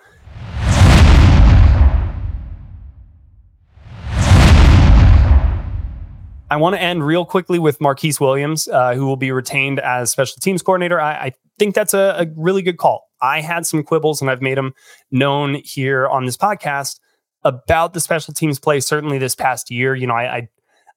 I 6.50 6.56
want 6.56 6.76
to 6.76 6.82
end 6.82 7.06
real 7.06 7.24
quickly 7.24 7.58
with 7.58 7.78
Marquice 7.78 8.20
Williams, 8.20 8.68
uh, 8.68 8.94
who 8.94 9.06
will 9.06 9.16
be 9.16 9.32
retained 9.32 9.80
as 9.80 10.10
special 10.10 10.36
teams 10.38 10.60
coordinator. 10.60 11.00
I, 11.00 11.12
I 11.12 11.32
think 11.58 11.74
that's 11.74 11.94
a, 11.94 12.14
a 12.18 12.26
really 12.36 12.60
good 12.60 12.76
call. 12.76 13.08
I 13.22 13.40
had 13.40 13.64
some 13.64 13.82
quibbles, 13.82 14.20
and 14.20 14.30
I've 14.30 14.42
made 14.42 14.58
them 14.58 14.74
known 15.10 15.62
here 15.64 16.06
on 16.08 16.26
this 16.26 16.36
podcast 16.36 17.00
about 17.44 17.94
the 17.94 18.00
special 18.00 18.34
teams 18.34 18.58
play. 18.58 18.80
Certainly 18.80 19.18
this 19.18 19.34
past 19.34 19.70
year, 19.70 19.94
you 19.94 20.06
know, 20.06 20.14
I, 20.14 20.36
I 20.36 20.48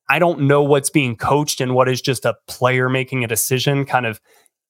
I 0.08 0.20
don't 0.20 0.42
know 0.42 0.62
what's 0.62 0.90
being 0.90 1.16
coached 1.16 1.62
and 1.62 1.74
what 1.74 1.90
is 1.90 2.02
just 2.02 2.25
a 2.25 2.36
player 2.48 2.90
making 2.90 3.24
a 3.24 3.28
decision 3.28 3.86
kind 3.86 4.06
of 4.06 4.22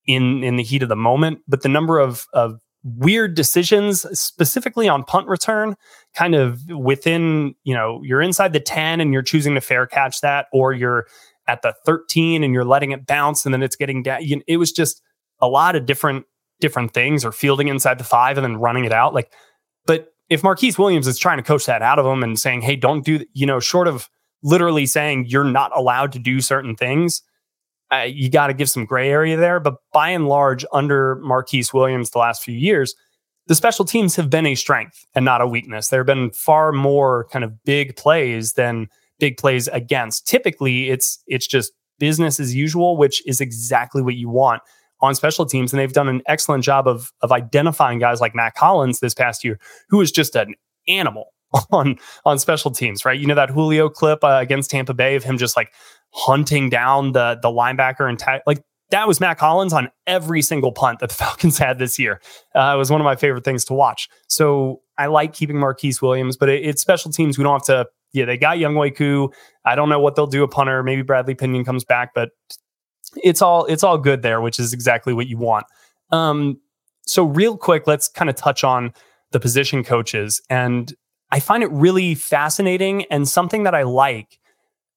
in 0.06 0.44
in 0.44 0.56
the 0.56 0.64
heat 0.64 0.84
of 0.84 0.90
the 0.90 0.96
moment. 0.96 1.40
But 1.48 1.62
the 1.62 1.70
number 1.70 2.00
of 2.00 2.26
of 2.34 2.60
weird 2.86 3.34
decisions, 3.34 4.06
specifically 4.18 4.88
on 4.88 5.04
punt 5.04 5.28
return, 5.28 5.76
kind 6.16 6.36
of 6.36 6.62
within, 6.70 7.56
you 7.64 7.74
know, 7.74 8.00
you're 8.04 8.22
inside 8.22 8.54
the 8.54 8.60
10 8.60 9.02
and 9.02 9.12
you're 9.12 9.24
choosing 9.24 9.56
to 9.56 9.62
fair 9.62 9.88
catch 9.88 10.22
that, 10.22 10.46
or 10.54 10.72
you're 10.72 11.08
at 11.48 11.64
the 11.64 11.74
13 11.86 12.44
and 12.44 12.54
you're 12.54 12.64
letting 12.64 12.92
it 12.92 13.08
bounce 13.08 13.44
and 13.44 13.54
then 13.54 13.64
it's 13.64 13.76
getting 13.76 14.04
down. 14.04 14.24
You 14.24 14.38
know, 14.38 14.42
it 14.48 14.58
was 14.58 14.72
just 14.72 15.02
a 15.42 15.48
lot 15.48 15.76
of 15.76 15.86
different 15.86 16.26
different 16.62 16.94
things 16.94 17.26
or 17.26 17.32
fielding 17.32 17.68
inside 17.68 17.98
the 17.98 18.04
five 18.04 18.38
and 18.38 18.46
then 18.46 18.58
running 18.58 18.86
it 18.86 18.94
out. 18.94 19.14
Like, 19.14 19.34
but 19.86 20.14
if 20.30 20.42
Marquice 20.42 20.78
Williams 20.78 21.08
is 21.08 21.18
trying 21.18 21.38
to 21.38 21.44
coach 21.44 21.66
that 21.66 21.82
out 21.82 22.00
of 22.00 22.06
him 22.06 22.24
and 22.24 22.40
saying, 22.40 22.62
hey, 22.62 22.76
don't 22.76 23.06
do, 23.06 23.26
you 23.34 23.46
know, 23.46 23.60
short 23.60 23.88
of 23.88 24.10
literally 24.44 24.86
saying 24.86 25.26
you're 25.28 25.44
not 25.44 25.72
allowed 25.76 26.12
to 26.14 26.20
do 26.20 26.42
certain 26.42 26.76
things, 26.76 27.22
uh, 27.92 28.06
you 28.08 28.30
got 28.30 28.48
to 28.48 28.54
give 28.54 28.70
some 28.70 28.86
gray 28.86 29.10
area 29.10 29.38
there. 29.38 29.60
But 29.60 29.76
by 29.94 30.10
and 30.10 30.28
large, 30.28 30.66
under 30.74 31.18
Marquice 31.18 31.74
Williams 31.74 32.10
the 32.10 32.20
last 32.20 32.44
few 32.44 32.56
years, 32.56 32.96
the 33.48 33.56
special 33.56 33.86
teams 33.86 34.16
have 34.16 34.30
been 34.30 34.48
a 34.48 34.56
strength 34.56 35.06
and 35.14 35.24
not 35.24 35.42
a 35.42 35.48
weakness. 35.48 35.90
There 35.90 36.00
have 36.00 36.08
been 36.08 36.32
far 36.32 36.72
more 36.72 37.28
kind 37.32 37.46
of 37.46 37.64
big 37.64 37.96
plays 37.96 38.54
than 38.54 38.88
big 39.20 39.38
plays 39.38 39.68
against. 39.68 40.28
Typically, 40.28 40.90
it's 40.90 41.20
it's 41.28 41.46
just 41.46 41.72
business 42.00 42.40
as 42.40 42.56
usual, 42.56 42.98
which 42.98 43.26
is 43.28 43.40
exactly 43.40 44.02
what 44.02 44.16
you 44.16 44.30
want 44.30 44.64
on 45.02 45.16
special 45.16 45.46
teams. 45.46 45.74
And 45.74 45.80
they've 45.80 45.94
done 45.94 46.08
an 46.08 46.22
excellent 46.28 46.64
job 46.64 46.88
of, 46.88 47.12
of 47.22 47.32
identifying 47.32 48.00
guys 48.00 48.22
like 48.22 48.36
Matt 48.36 48.56
Collins 48.56 49.00
this 49.00 49.14
past 49.14 49.44
year, 49.44 49.60
who 49.90 50.02
is 50.02 50.12
just 50.12 50.36
an 50.36 50.56
animal 50.88 51.34
on 51.72 51.98
on 52.26 52.40
special 52.40 52.72
teams, 52.72 53.06
right? 53.06 53.20
You 53.20 53.28
know 53.28 53.36
that 53.36 53.50
Julio 53.50 53.90
clip 53.90 54.24
uh, 54.24 54.40
against 54.42 54.72
Tampa 54.72 54.94
Bay 54.94 55.16
of 55.16 55.24
him 55.24 55.38
just 55.38 55.56
like 55.56 55.72
hunting 56.14 56.70
down 56.70 57.12
the 57.12 57.38
the 57.42 57.50
linebacker 57.50 58.10
and 58.10 58.22
like 58.48 58.64
that 58.92 59.08
was 59.08 59.20
Matt 59.20 59.38
Collins 59.38 59.74
on 59.74 59.90
every 60.06 60.42
single 60.42 60.72
punt 60.72 61.00
that 61.00 61.10
the 61.10 61.16
Falcons 61.24 61.58
had 61.58 61.80
this 61.80 61.98
year. 61.98 62.22
Uh, 62.56 62.74
it 62.76 62.78
was 62.78 62.92
one 62.92 63.02
of 63.02 63.06
my 63.06 63.16
favorite 63.16 63.44
things 63.44 63.66
to 63.66 63.74
watch. 63.74 64.10
So 64.28 64.82
I 64.98 65.08
like 65.08 65.34
keeping 65.34 65.58
Marquice 65.58 66.02
Williams, 66.02 66.38
but 66.38 66.50
it, 66.50 66.64
it's 66.64 66.82
special 66.82 67.12
teams. 67.12 67.38
We 67.38 67.44
don't 67.44 67.54
have 67.54 67.66
to. 67.66 67.90
Yeah, 68.14 68.24
they 68.24 68.38
got 68.38 68.58
Younghoe 68.58 68.96
Koo. 68.96 69.30
I 69.66 69.76
don't 69.76 69.90
know 69.90 70.00
what 70.00 70.16
they'll 70.16 70.28
do 70.28 70.44
a 70.44 70.48
punter. 70.48 70.84
Maybe 70.84 71.02
Bradley 71.02 71.36
Pinion 71.36 71.66
comes 71.66 71.84
back, 71.84 72.12
but 72.16 72.30
it's 73.24 73.42
all 73.42 73.66
it's 73.66 73.84
all 73.84 73.98
good 73.98 74.22
there, 74.22 74.42
which 74.42 74.60
is 74.60 74.74
exactly 74.74 75.14
what 75.14 75.28
you 75.28 75.38
want. 75.38 75.66
Um, 76.12 76.60
so 77.06 77.24
real 77.24 77.58
quick, 77.58 77.88
let's 77.88 78.08
kind 78.08 78.30
of 78.30 78.36
touch 78.36 78.64
on 78.64 78.94
the 79.32 79.40
position 79.40 79.84
coaches, 79.84 80.42
and 80.50 80.94
I 81.32 81.40
find 81.40 81.64
it 81.64 81.72
really 81.72 82.16
fascinating 82.16 83.06
and 83.06 83.28
something 83.28 83.64
that 83.64 83.76
I 83.76 83.84
like 83.84 84.40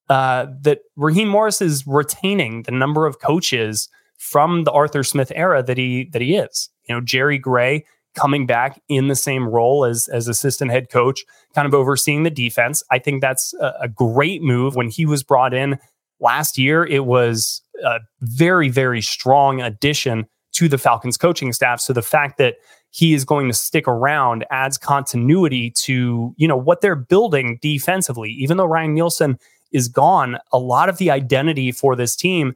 uh, 0.09 0.47
that 0.61 0.79
Raheem 0.95 1.27
Morris 1.27 1.61
is 1.61 1.85
retaining 1.85 2.63
the 2.63 2.71
number 2.71 3.05
of 3.05 3.19
coaches 3.19 3.89
from 4.17 4.63
the 4.63 4.71
Arthur 4.71 5.03
Smith 5.03 5.31
era 5.35 5.63
that 5.63 5.77
he 5.77 6.09
that 6.11 6.21
he 6.21 6.35
is. 6.35 6.69
You 6.87 6.95
know, 6.95 7.01
Jerry 7.01 7.37
Gray 7.37 7.85
coming 8.15 8.45
back 8.45 8.81
in 8.89 9.07
the 9.07 9.15
same 9.15 9.47
role 9.47 9.85
as 9.85 10.07
as 10.07 10.27
assistant 10.27 10.71
head 10.71 10.89
coach, 10.89 11.23
kind 11.53 11.67
of 11.67 11.73
overseeing 11.73 12.23
the 12.23 12.31
defense. 12.31 12.83
I 12.91 12.99
think 12.99 13.21
that's 13.21 13.53
a, 13.55 13.73
a 13.81 13.87
great 13.87 14.41
move. 14.41 14.75
When 14.75 14.89
he 14.89 15.05
was 15.05 15.23
brought 15.23 15.53
in 15.53 15.79
last 16.19 16.57
year, 16.57 16.85
it 16.85 17.05
was 17.05 17.61
a 17.85 17.99
very, 18.21 18.69
very 18.69 19.01
strong 19.01 19.61
addition 19.61 20.27
to 20.53 20.67
the 20.67 20.77
Falcons 20.77 21.17
coaching 21.17 21.53
staff. 21.53 21.79
So 21.79 21.93
the 21.93 22.01
fact 22.01 22.37
that 22.37 22.55
he 22.91 23.13
is 23.13 23.23
going 23.23 23.47
to 23.47 23.53
stick 23.53 23.87
around 23.87 24.45
adds 24.49 24.77
continuity 24.77 25.69
to, 25.71 26.33
you 26.37 26.47
know, 26.47 26.57
what 26.57 26.81
they're 26.81 26.95
building 26.95 27.59
defensively. 27.61 28.31
Even 28.31 28.57
though 28.57 28.65
Ryan 28.65 28.93
Nielsen 28.95 29.37
is 29.71 29.87
gone, 29.87 30.39
a 30.51 30.57
lot 30.57 30.89
of 30.89 30.97
the 30.97 31.11
identity 31.11 31.71
for 31.71 31.95
this 31.95 32.15
team 32.15 32.55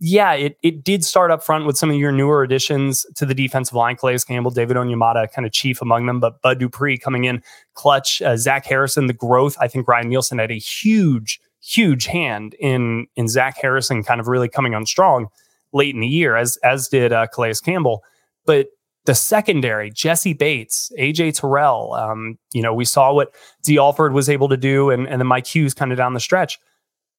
yeah, 0.00 0.32
it 0.34 0.56
it 0.62 0.84
did 0.84 1.04
start 1.04 1.30
up 1.30 1.42
front 1.42 1.66
with 1.66 1.76
some 1.76 1.90
of 1.90 1.96
your 1.96 2.12
newer 2.12 2.42
additions 2.42 3.04
to 3.16 3.26
the 3.26 3.34
defensive 3.34 3.74
line. 3.74 3.96
Calais 3.96 4.18
Campbell, 4.18 4.52
David 4.52 4.76
Onyemata, 4.76 5.30
kind 5.32 5.44
of 5.44 5.52
chief 5.52 5.82
among 5.82 6.06
them, 6.06 6.20
but 6.20 6.40
Bud 6.40 6.60
Dupree 6.60 6.98
coming 6.98 7.24
in 7.24 7.42
clutch. 7.74 8.22
Uh, 8.22 8.36
Zach 8.36 8.64
Harrison, 8.64 9.06
the 9.06 9.12
growth. 9.12 9.56
I 9.60 9.66
think 9.66 9.88
Ryan 9.88 10.08
Nielsen 10.08 10.38
had 10.38 10.52
a 10.52 10.58
huge, 10.58 11.40
huge 11.68 12.06
hand 12.06 12.54
in 12.58 13.06
in 13.16 13.28
Zach 13.28 13.56
Harrison 13.60 14.02
kind 14.02 14.20
of 14.20 14.28
really 14.28 14.48
coming 14.48 14.74
on 14.74 14.86
strong 14.86 15.28
late 15.72 15.94
in 15.94 16.00
the 16.00 16.08
year, 16.08 16.36
as 16.36 16.56
as 16.64 16.88
did 16.88 17.12
uh, 17.12 17.26
Calais 17.32 17.54
Campbell. 17.64 18.02
But 18.46 18.68
the 19.04 19.14
secondary, 19.14 19.90
Jessie 19.90 20.34
Bates, 20.34 20.92
AJ 20.98 21.40
Terrell, 21.40 21.94
um, 21.94 22.38
you 22.52 22.62
know, 22.62 22.74
we 22.74 22.84
saw 22.84 23.12
what 23.12 23.34
Dee 23.62 23.78
Alford 23.78 24.12
was 24.12 24.28
able 24.28 24.48
to 24.48 24.56
do, 24.56 24.90
and 24.90 25.06
and 25.08 25.20
then 25.20 25.26
Mike 25.26 25.46
Hughes 25.46 25.74
kind 25.74 25.92
of 25.92 25.98
down 25.98 26.14
the 26.14 26.20
stretch. 26.20 26.58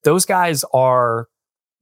Those 0.04 0.26
guys 0.26 0.64
are 0.74 1.28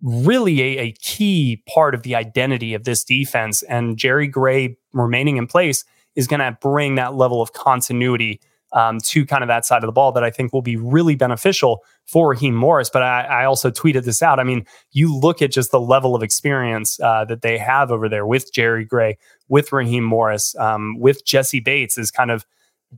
really 0.01 0.61
a, 0.61 0.77
a 0.79 0.91
key 0.93 1.63
part 1.73 1.95
of 1.95 2.03
the 2.03 2.15
identity 2.15 2.73
of 2.73 2.83
this 2.83 3.03
defense. 3.03 3.63
And 3.63 3.97
Jerry 3.97 4.27
Gray 4.27 4.77
remaining 4.93 5.37
in 5.37 5.47
place 5.47 5.83
is 6.15 6.27
going 6.27 6.39
to 6.39 6.57
bring 6.61 6.95
that 6.95 7.15
level 7.15 7.41
of 7.41 7.53
continuity 7.53 8.39
um, 8.77 8.99
to 8.99 9.25
kind 9.25 9.43
of 9.43 9.47
that 9.47 9.65
side 9.65 9.83
of 9.83 9.87
the 9.87 9.91
ball 9.91 10.11
that 10.11 10.23
I 10.23 10.29
think 10.29 10.53
will 10.53 10.61
be 10.61 10.75
really 10.75 11.15
beneficial 11.15 11.83
for 12.05 12.29
Raheem 12.29 12.53
Morris. 12.53 12.91
But 12.91 13.01
I, 13.01 13.23
I 13.23 13.45
also 13.45 13.71
tweeted 13.71 14.03
this 14.03 14.21
out. 14.21 14.39
I 14.39 14.43
mean, 14.43 14.67
you 14.91 15.13
look 15.17 15.41
at 15.41 15.51
just 15.51 15.71
the 15.71 15.81
level 15.81 16.15
of 16.15 16.21
experience 16.21 16.99
uh, 16.99 17.25
that 17.25 17.41
they 17.41 17.57
have 17.57 17.89
over 17.91 18.07
there 18.07 18.27
with 18.27 18.53
Jerry 18.53 18.85
Gray, 18.85 19.17
with 19.47 19.73
Raheem 19.73 20.03
Morris, 20.03 20.55
um, 20.57 20.99
with 20.99 21.25
Jessie 21.25 21.59
Bates 21.59 21.97
is 21.97 22.11
kind 22.11 22.29
of 22.29 22.45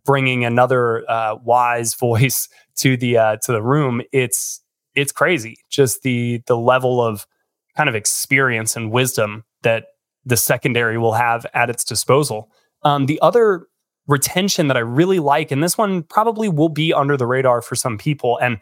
bringing 0.05 0.43
another 0.43 1.09
uh, 1.09 1.35
wise 1.43 1.93
voice 1.99 2.49
to 2.79 2.97
the 2.97 3.17
uh, 3.17 3.37
to 3.43 3.53
the 3.53 3.63
room. 3.63 4.01
It's 4.11 4.61
it's 4.95 5.13
crazy 5.13 5.59
just 5.69 6.01
the 6.01 6.41
the 6.45 6.57
level 6.57 7.01
of 7.01 7.25
kind 7.77 7.87
of 7.87 7.95
experience 7.95 8.75
and 8.75 8.91
wisdom 8.91 9.45
that 9.63 9.85
the 10.25 10.35
secondary 10.35 10.97
will 10.97 11.13
have 11.13 11.45
at 11.53 11.69
its 11.69 11.85
disposal. 11.85 12.51
Um, 12.83 13.05
the 13.05 13.19
other 13.21 13.67
retention 14.09 14.67
that 14.67 14.75
I 14.75 14.81
really 14.81 15.19
like, 15.19 15.51
and 15.51 15.63
this 15.63 15.77
one 15.77 16.03
probably 16.03 16.49
will 16.49 16.69
be 16.69 16.91
under 16.93 17.15
the 17.15 17.27
radar 17.27 17.61
for 17.61 17.75
some 17.75 17.97
people, 17.97 18.37
and 18.39 18.57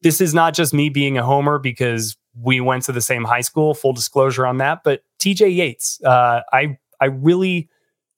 this 0.00 0.20
is 0.20 0.32
not 0.32 0.54
just 0.54 0.72
me 0.72 0.88
being 0.88 1.18
a 1.18 1.24
homer 1.24 1.58
because 1.58 2.16
we 2.40 2.60
went 2.60 2.84
to 2.84 2.92
the 2.92 3.02
same 3.02 3.24
high 3.24 3.42
school. 3.42 3.74
Full 3.74 3.92
disclosure 3.92 4.46
on 4.46 4.56
that, 4.58 4.80
but 4.84 5.02
TJ 5.18 5.54
Yates, 5.54 6.00
uh, 6.04 6.40
I 6.52 6.78
I 7.00 7.06
really 7.06 7.68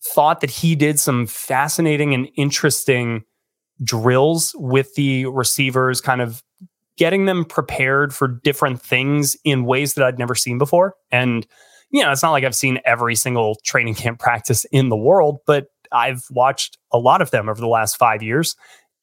thought 0.04 0.40
that 0.40 0.50
he 0.50 0.76
did 0.76 1.00
some 1.00 1.26
fascinating 1.26 2.12
and 2.14 2.28
interesting 2.36 3.24
drills 3.82 4.54
with 4.58 4.94
the 4.94 5.26
receivers, 5.26 6.00
kind 6.00 6.20
of 6.20 6.42
getting 6.96 7.24
them 7.24 7.44
prepared 7.44 8.14
for 8.14 8.28
different 8.28 8.80
things 8.80 9.36
in 9.44 9.64
ways 9.64 9.94
that 9.94 10.04
I'd 10.04 10.18
never 10.18 10.34
seen 10.34 10.58
before. 10.58 10.94
And, 11.10 11.46
you 11.90 12.02
know, 12.02 12.12
it's 12.12 12.22
not 12.22 12.30
like 12.30 12.44
I've 12.44 12.54
seen 12.54 12.78
every 12.84 13.16
single 13.16 13.56
training 13.64 13.94
camp 13.94 14.20
practice 14.20 14.64
in 14.66 14.90
the 14.90 14.96
world, 14.96 15.38
but 15.46 15.66
I've 15.94 16.24
watched 16.30 16.76
a 16.92 16.98
lot 16.98 17.22
of 17.22 17.30
them 17.30 17.48
over 17.48 17.60
the 17.60 17.68
last 17.68 17.96
five 17.96 18.22
years. 18.22 18.56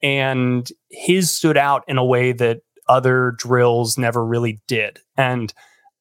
And 0.03 0.67
his 0.89 1.33
stood 1.33 1.57
out 1.57 1.83
in 1.87 1.97
a 1.97 2.05
way 2.05 2.31
that 2.33 2.61
other 2.87 3.35
drills 3.37 3.97
never 3.97 4.25
really 4.25 4.59
did. 4.67 4.99
And 5.15 5.53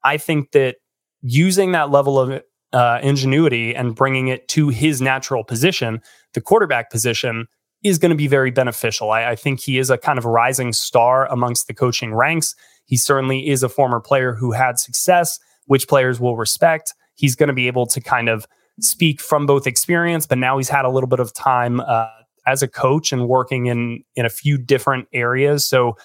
I 0.02 0.16
think 0.16 0.52
that 0.52 0.76
using 1.22 1.72
that 1.72 1.90
level 1.90 2.18
of 2.18 2.42
uh, 2.72 3.00
ingenuity 3.02 3.74
and 3.74 3.94
bringing 3.94 4.28
it 4.28 4.48
to 4.48 4.68
his 4.68 5.00
natural 5.00 5.44
position, 5.44 6.00
the 6.34 6.40
quarterback 6.40 6.90
position, 6.90 7.46
is 7.82 7.98
going 7.98 8.10
to 8.10 8.16
be 8.16 8.26
very 8.26 8.50
beneficial. 8.50 9.10
I, 9.10 9.30
I, 9.30 9.36
think 9.36 9.60
he 9.60 9.78
is 9.78 9.90
a 9.90 9.96
kind 9.96 10.18
of 10.18 10.24
rising 10.24 10.72
star 10.72 11.26
amongst 11.26 11.66
the 11.66 11.74
coaching 11.74 12.14
ranks. 12.14 12.54
He 12.84 12.96
certainly 12.96 13.48
is 13.48 13.62
a 13.62 13.68
former 13.68 14.00
player 14.00 14.34
who 14.34 14.52
had 14.52 14.78
success, 14.78 15.38
which 15.66 15.88
players 15.88 16.20
will 16.20 16.36
respect. 16.36 16.94
He's 17.14 17.34
going 17.34 17.48
to 17.48 17.54
be 17.54 17.66
able 17.66 17.86
to 17.86 18.00
kind 18.00 18.28
of 18.28 18.46
speak 18.80 19.20
from 19.20 19.46
both 19.46 19.66
experience, 19.66 20.26
but 20.26 20.38
now 20.38 20.58
he's 20.58 20.68
had 20.68 20.84
a 20.84 20.90
little 20.90 21.08
bit 21.08 21.20
of 21.20 21.32
time 21.32 21.80
uh, 21.80 22.06
as 22.46 22.62
a 22.62 22.68
coach 22.68 23.12
and 23.12 23.28
working 23.28 23.66
in 23.66 24.02
in 24.16 24.26
a 24.26 24.30
few 24.30 24.58
different 24.58 25.08
areas. 25.12 25.66
So 25.66 25.96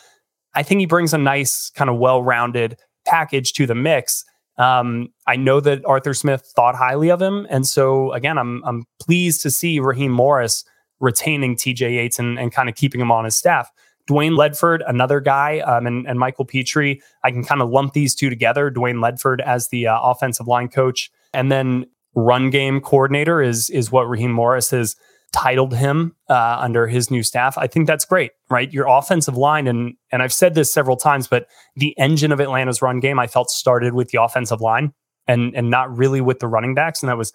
I 0.54 0.64
think 0.64 0.80
he 0.80 0.86
brings 0.86 1.14
a 1.14 1.18
nice 1.18 1.70
kind 1.72 1.90
of 1.90 1.98
well-rounded 1.98 2.78
package 3.06 3.54
to 3.54 3.66
the 3.66 3.76
mix. 3.76 4.24
Um, 4.58 5.10
I 5.28 5.36
know 5.36 5.60
that 5.60 5.86
Arthur 5.86 6.14
Smith 6.14 6.50
thought 6.56 6.76
highly 6.76 7.10
of 7.10 7.22
him, 7.22 7.46
and 7.50 7.68
so 7.68 8.12
again, 8.14 8.38
I'm 8.38 8.64
I'm 8.66 8.86
pleased 9.00 9.42
to 9.44 9.52
see 9.52 9.80
Raheem 9.80 10.12
Morris 10.12 10.64
retaining 11.00 11.56
TJ 11.56 11.96
Yates 11.96 12.20
and, 12.20 12.40
and 12.40 12.54
kind 12.54 12.70
of 12.70 12.76
keeping 12.76 13.02
him 13.02 13.12
on 13.12 13.26
his 13.26 13.36
staff. 13.36 13.70
Dwayne 14.10 14.38
Ledford, 14.38 14.82
another 14.88 15.20
guy, 15.20 15.60
um, 15.60 15.88
and, 15.88 16.08
and 16.08 16.20
Michael 16.20 16.46
Pitre. 16.46 16.98
I 17.24 17.32
can 17.32 17.44
kind 17.44 17.62
of 17.62 17.70
lump 17.70 17.94
these 17.94 18.14
two 18.14 18.30
together. 18.30 18.70
Dwayne 18.70 18.98
Ledford 18.98 19.42
as 19.42 19.70
the 19.70 19.88
uh, 19.88 20.00
offensive 20.00 20.48
line 20.48 20.70
coach, 20.70 21.12
and 21.34 21.52
then 21.52 21.86
run 22.16 22.50
game 22.50 22.82
coordinator 22.82 23.42
is 23.42 23.70
is 23.70 23.92
what 23.92 24.10
Raheem 24.10 24.32
Morris 24.32 24.72
has 24.72 24.96
titled 25.32 25.74
him 25.74 26.16
uh, 26.30 26.58
under 26.60 26.88
his 26.88 27.12
new 27.12 27.22
staff. 27.22 27.58
I 27.58 27.68
think 27.68 27.88
that's 27.88 28.06
great, 28.06 28.32
right? 28.50 28.72
Your 28.72 28.88
offensive 28.88 29.36
line, 29.36 29.68
and 29.68 29.96
and 30.12 30.24
I've 30.24 30.34
said 30.34 30.56
this 30.56 30.72
several 30.74 30.98
times, 30.98 31.28
but 31.28 31.48
the 31.76 31.98
engine 31.98 32.32
of 32.32 32.40
Atlanta's 32.40 32.82
run 32.82 33.00
game, 33.00 33.20
I 33.20 33.28
felt 33.28 33.50
started 33.50 33.94
with 33.94 34.10
the 34.10 34.22
offensive 34.22 34.62
line 34.62 34.94
and 35.28 35.56
and 35.56 35.70
not 35.70 35.96
really 35.96 36.22
with 36.22 36.40
the 36.40 36.48
running 36.48 36.74
backs, 36.74 37.02
and 37.04 37.10
that 37.10 37.18
was 37.18 37.34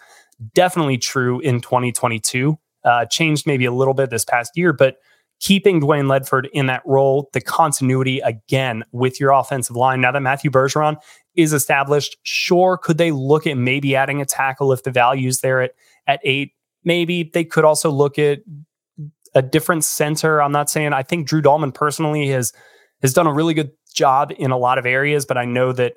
definitely 0.54 0.98
true 0.98 1.40
in 1.40 1.60
2022 1.60 2.58
uh, 2.84 3.04
changed 3.06 3.46
maybe 3.46 3.64
a 3.64 3.72
little 3.72 3.94
bit 3.94 4.10
this 4.10 4.24
past 4.24 4.52
year, 4.56 4.72
but 4.72 4.96
keeping 5.40 5.80
Dwayne 5.80 6.06
Ledford 6.06 6.48
in 6.52 6.66
that 6.66 6.82
role, 6.84 7.30
the 7.32 7.40
continuity 7.40 8.20
again 8.20 8.84
with 8.92 9.18
your 9.18 9.32
offensive 9.32 9.74
line. 9.74 10.00
Now 10.00 10.12
that 10.12 10.20
Matthew 10.20 10.50
Bergeron 10.50 10.96
is 11.34 11.52
established, 11.52 12.18
sure, 12.22 12.76
could 12.76 12.98
they 12.98 13.10
look 13.10 13.46
at 13.46 13.56
maybe 13.56 13.96
adding 13.96 14.20
a 14.20 14.26
tackle 14.26 14.72
if 14.72 14.82
the 14.82 14.90
value's 14.90 15.40
there 15.40 15.62
at 15.62 15.72
at 16.06 16.20
eight? 16.24 16.52
Maybe 16.84 17.30
they 17.32 17.44
could 17.44 17.64
also 17.64 17.90
look 17.90 18.18
at 18.18 18.40
a 19.34 19.42
different 19.42 19.84
center. 19.84 20.42
I'm 20.42 20.52
not 20.52 20.68
saying 20.68 20.92
I 20.92 21.02
think 21.02 21.26
Drew 21.26 21.42
Dalman 21.42 21.72
personally 21.72 22.28
has 22.28 22.52
has 23.00 23.14
done 23.14 23.26
a 23.26 23.32
really 23.32 23.54
good 23.54 23.70
job 23.94 24.32
in 24.38 24.50
a 24.50 24.58
lot 24.58 24.78
of 24.78 24.86
areas, 24.86 25.24
but 25.24 25.38
I 25.38 25.46
know 25.46 25.72
that 25.72 25.94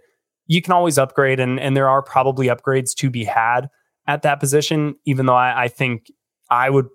you 0.48 0.62
can 0.62 0.74
always 0.74 0.98
upgrade 0.98 1.40
and 1.40 1.60
and 1.60 1.76
there 1.76 1.90
are 1.90 2.02
probably 2.02 2.48
upgrades 2.48 2.94
to 2.96 3.10
be 3.10 3.26
had 3.26 3.70
at 4.08 4.22
that 4.22 4.40
position, 4.40 4.96
even 5.06 5.26
though 5.26 5.36
I, 5.36 5.64
I 5.64 5.68
think 5.68 6.12
I 6.50 6.70
would 6.70 6.88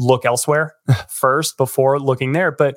look 0.00 0.24
elsewhere 0.24 0.74
first 1.08 1.56
before 1.56 1.98
looking 2.00 2.32
there. 2.32 2.50
But 2.50 2.76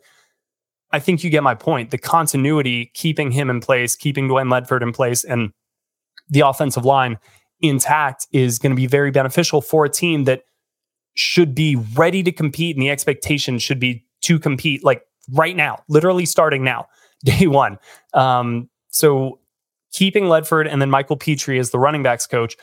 I 0.92 1.00
think 1.00 1.24
you 1.24 1.30
get 1.30 1.44
my 1.44 1.56
point. 1.56 1.92
The 1.92 1.98
continuity, 1.98 2.92
keeping 2.94 3.32
him 3.32 3.50
in 3.50 3.60
place, 3.60 3.96
keeping 3.96 4.28
Dwayne 4.28 4.48
Ledford 4.52 4.84
in 4.84 4.92
place, 4.92 5.24
and 5.24 5.52
the 6.30 6.42
offensive 6.42 6.86
line 6.86 7.18
intact 7.62 8.28
is 8.32 8.60
going 8.60 8.72
to 8.72 8.76
be 8.76 8.88
very 8.88 9.10
beneficial 9.10 9.62
for 9.62 9.86
a 9.86 9.90
team 9.90 10.26
that 10.26 10.44
should 11.16 11.56
be 11.56 11.76
ready 11.96 12.22
to 12.24 12.32
compete. 12.32 12.76
And 12.76 12.84
the 12.84 12.90
expectation 12.90 13.58
should 13.58 13.80
be 13.80 14.06
to 14.22 14.38
compete 14.38 14.84
like 14.84 15.04
right 15.32 15.56
now, 15.56 15.84
literally 15.88 16.26
starting 16.26 16.64
now, 16.64 16.88
day 17.26 17.48
one. 17.48 17.80
Um, 18.14 18.70
so 18.90 19.40
keeping 19.92 20.26
Ledford 20.26 20.68
and 20.72 20.82
then 20.82 20.90
Michael 20.90 21.18
Pitre 21.18 21.58
as 21.58 21.72
the 21.72 21.80
running 21.80 22.04
backs 22.04 22.28
coach 22.28 22.56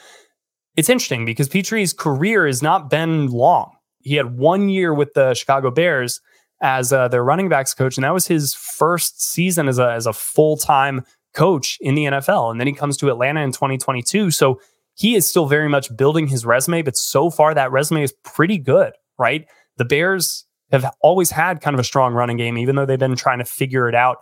it's 0.76 0.88
interesting 0.88 1.24
because 1.24 1.48
Pitre's 1.48 1.92
career 1.92 2.46
has 2.46 2.62
not 2.62 2.90
been 2.90 3.26
long. 3.26 3.76
He 4.00 4.14
had 4.14 4.36
one 4.36 4.68
year 4.68 4.94
with 4.94 5.14
the 5.14 5.34
Chicago 5.34 5.70
Bears 5.70 6.20
as 6.62 6.92
uh, 6.92 7.08
their 7.08 7.24
running 7.24 7.48
backs 7.48 7.74
coach, 7.74 7.96
and 7.96 8.04
that 8.04 8.14
was 8.14 8.26
his 8.26 8.54
first 8.54 9.22
season 9.22 9.68
as 9.68 9.78
a 9.78 9.90
as 9.92 10.06
a 10.06 10.12
full 10.12 10.56
time 10.56 11.04
coach 11.34 11.78
in 11.80 11.94
the 11.94 12.04
NFL. 12.04 12.50
And 12.50 12.60
then 12.60 12.66
he 12.66 12.72
comes 12.72 12.96
to 12.98 13.08
Atlanta 13.08 13.40
in 13.40 13.52
2022, 13.52 14.30
so 14.30 14.60
he 14.94 15.14
is 15.14 15.26
still 15.26 15.46
very 15.46 15.68
much 15.68 15.94
building 15.96 16.26
his 16.26 16.44
resume. 16.44 16.82
But 16.82 16.96
so 16.96 17.30
far, 17.30 17.54
that 17.54 17.72
resume 17.72 18.02
is 18.02 18.12
pretty 18.24 18.58
good, 18.58 18.92
right? 19.18 19.46
The 19.76 19.84
Bears 19.84 20.44
have 20.70 20.92
always 21.00 21.30
had 21.30 21.60
kind 21.60 21.74
of 21.74 21.80
a 21.80 21.84
strong 21.84 22.14
running 22.14 22.36
game, 22.36 22.58
even 22.58 22.76
though 22.76 22.86
they've 22.86 22.98
been 22.98 23.16
trying 23.16 23.38
to 23.38 23.44
figure 23.44 23.88
it 23.88 23.94
out 23.94 24.18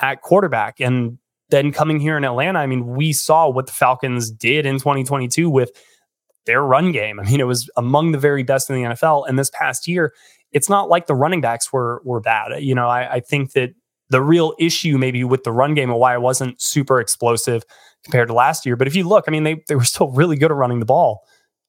at 0.00 0.22
quarterback. 0.22 0.80
And 0.80 1.18
then 1.50 1.72
coming 1.72 1.98
here 1.98 2.16
in 2.16 2.24
Atlanta, 2.24 2.58
I 2.58 2.66
mean, 2.66 2.86
we 2.86 3.12
saw 3.12 3.48
what 3.48 3.66
the 3.66 3.72
Falcons 3.72 4.30
did 4.30 4.66
in 4.66 4.74
2022 4.76 5.48
with 5.48 5.70
their 6.48 6.62
run 6.62 6.90
game. 6.90 7.20
I 7.20 7.24
mean, 7.24 7.38
it 7.38 7.46
was 7.46 7.70
among 7.76 8.12
the 8.12 8.18
very 8.18 8.42
best 8.42 8.68
in 8.70 8.76
the 8.76 8.82
NFL. 8.88 9.28
And 9.28 9.38
this 9.38 9.50
past 9.50 9.86
year, 9.86 10.14
it's 10.50 10.68
not 10.68 10.88
like 10.88 11.06
the 11.06 11.14
running 11.14 11.40
backs 11.40 11.72
were 11.72 12.00
were 12.04 12.20
bad. 12.20 12.60
You 12.62 12.74
know, 12.74 12.88
I, 12.88 13.14
I 13.16 13.20
think 13.20 13.52
that 13.52 13.74
the 14.10 14.22
real 14.22 14.54
issue 14.58 14.96
maybe 14.96 15.22
with 15.22 15.44
the 15.44 15.52
run 15.52 15.74
game 15.74 15.90
and 15.90 16.00
why 16.00 16.14
it 16.14 16.22
wasn't 16.22 16.60
super 16.60 16.98
explosive 16.98 17.62
compared 18.02 18.28
to 18.28 18.34
last 18.34 18.64
year. 18.64 18.74
But 18.74 18.88
if 18.88 18.96
you 18.96 19.06
look, 19.06 19.26
I 19.28 19.30
mean, 19.30 19.44
they 19.44 19.62
they 19.68 19.76
were 19.76 19.84
still 19.84 20.10
really 20.10 20.36
good 20.36 20.50
at 20.50 20.56
running 20.56 20.80
the 20.80 20.86
ball. 20.86 21.20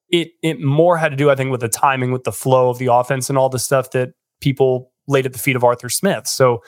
It 0.10 0.30
it 0.42 0.60
more 0.62 0.98
had 0.98 1.10
to 1.10 1.18
do, 1.18 1.30
I 1.30 1.36
think, 1.36 1.52
with 1.52 1.62
the 1.62 1.70
timing, 1.70 2.12
with 2.12 2.24
the 2.24 2.32
flow 2.32 2.70
of 2.70 2.80
the 2.80 2.88
offense, 2.88 3.30
and 3.30 3.38
all 3.38 3.50
the 3.50 3.60
stuff 3.60 3.92
that 3.92 4.14
people 4.40 4.92
laid 5.08 5.26
at 5.26 5.34
the 5.34 5.40
feet 5.40 5.58
of 5.58 5.64
Arthur 5.64 5.90
Smith. 5.90 6.26
So 6.26 6.64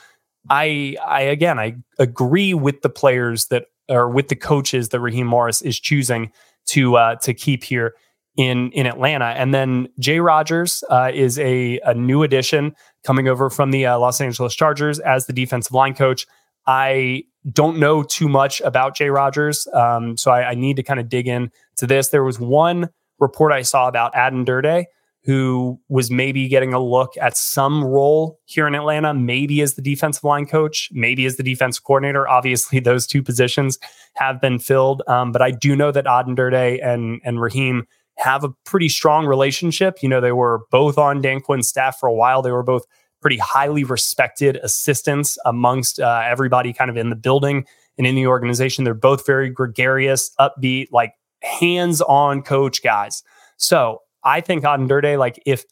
I 0.50 0.98
I 1.06 1.22
again 1.22 1.58
I 1.60 1.78
agree 1.98 2.54
with 2.54 2.82
the 2.82 2.90
players 2.90 3.48
that 3.48 3.68
or 3.90 4.10
with 4.10 4.28
the 4.28 4.36
coaches 4.36 4.90
that 4.90 5.00
Raheem 5.00 5.28
Morris 5.28 5.62
is 5.62 5.80
choosing 5.80 6.32
to 6.72 6.96
uh, 6.98 7.16
to 7.18 7.34
keep 7.34 7.64
here 7.64 7.94
in 8.38 8.72
in 8.72 8.86
Atlanta. 8.86 9.26
And 9.26 9.54
then 9.54 9.90
Jay 10.00 10.20
Rodgers 10.20 10.84
uh, 10.90 11.12
is 11.14 11.38
a, 11.40 11.80
a 11.86 11.94
new 11.94 12.24
addition 12.24 12.76
coming 13.06 13.28
over 13.28 13.50
from 13.50 13.72
the 13.72 13.86
uh, 13.86 13.98
Los 13.98 14.22
Angeles 14.22 14.56
Chargers 14.56 15.00
as 15.00 15.26
the 15.26 15.34
defensive 15.34 15.74
line 15.74 15.94
coach. 15.94 16.26
I 16.68 17.24
don't 17.52 17.80
know 17.80 18.04
too 18.04 18.30
much 18.30 18.62
about 18.62 18.96
Jay 18.96 19.10
Rodgers. 19.10 19.68
Um, 19.74 20.16
so 20.16 20.32
I, 20.32 20.52
I, 20.52 20.54
need 20.54 20.76
to 20.76 20.84
kind 20.84 21.00
of 21.00 21.10
dig 21.10 21.28
in 21.28 21.50
to 21.78 21.88
this. 21.88 22.10
There 22.10 22.24
was 22.24 22.40
one 22.40 22.90
report 23.20 23.52
I 23.52 23.64
saw 23.64 23.88
about 23.88 24.16
Aden 24.16 24.46
Durde, 24.46 24.86
who 25.24 25.80
was 25.88 26.10
maybe 26.10 26.48
getting 26.48 26.74
a 26.74 26.80
look 26.80 27.14
at 27.22 27.38
some 27.38 27.84
role 27.84 28.40
here 28.46 28.66
in 28.68 28.74
Atlanta, 28.74 29.14
maybe 29.14 29.62
as 29.62 29.76
the 29.76 29.82
defensive 29.82 30.24
line 30.24 30.48
coach, 30.48 30.90
maybe 30.92 31.26
as 31.26 31.38
the 31.38 31.44
defense 31.44 31.78
coordinator. 31.80 32.28
Obviously, 32.28 32.80
those 32.82 33.06
two 33.06 33.22
positions 33.22 33.78
have 34.16 34.42
been 34.42 34.58
filled. 34.58 35.04
Um, 35.08 35.32
but 35.32 35.42
I 35.42 35.52
do 35.52 35.76
know 35.76 35.92
that 35.92 36.08
Aden 36.08 36.36
Durde 36.36 36.80
and, 36.82 37.22
and 37.24 37.40
Raheem 37.40 37.88
have 38.18 38.44
a 38.44 38.50
pretty 38.66 38.90
strong 38.90 39.26
relationship. 39.26 40.02
You 40.02 40.10
know, 40.10 40.22
they 40.22 40.32
were 40.32 40.62
both 40.72 40.98
on 40.98 41.22
Dan 41.22 41.42
Quinn's 41.42 41.70
staff 41.70 41.98
for 42.00 42.08
a 42.08 42.14
while. 42.14 42.42
They 42.42 42.52
were 42.52 42.64
both 42.64 42.86
pretty 43.22 43.38
highly 43.38 43.84
respected 43.84 44.58
assistants 44.58 45.38
amongst 45.46 46.00
uh, 46.00 46.24
everybody 46.26 46.74
kind 46.74 46.90
of 46.90 46.98
in 46.98 47.10
the 47.12 47.16
building 47.16 47.66
and 47.98 48.08
in 48.08 48.16
the 48.16 48.26
organization. 48.26 48.84
They're 48.84 48.94
both 48.96 49.26
very 49.26 49.50
gregarious, 49.50 50.32
upbeat, 50.40 50.88
like 50.92 51.14
hands 51.44 52.02
on 52.02 52.42
coach 52.42 52.84
guys. 52.84 53.24
So 53.58 54.00
I 54.24 54.42
think 54.42 54.64
Aden 54.64 54.88
Durde, 54.88 55.18
like 55.18 55.42
if 55.46 55.66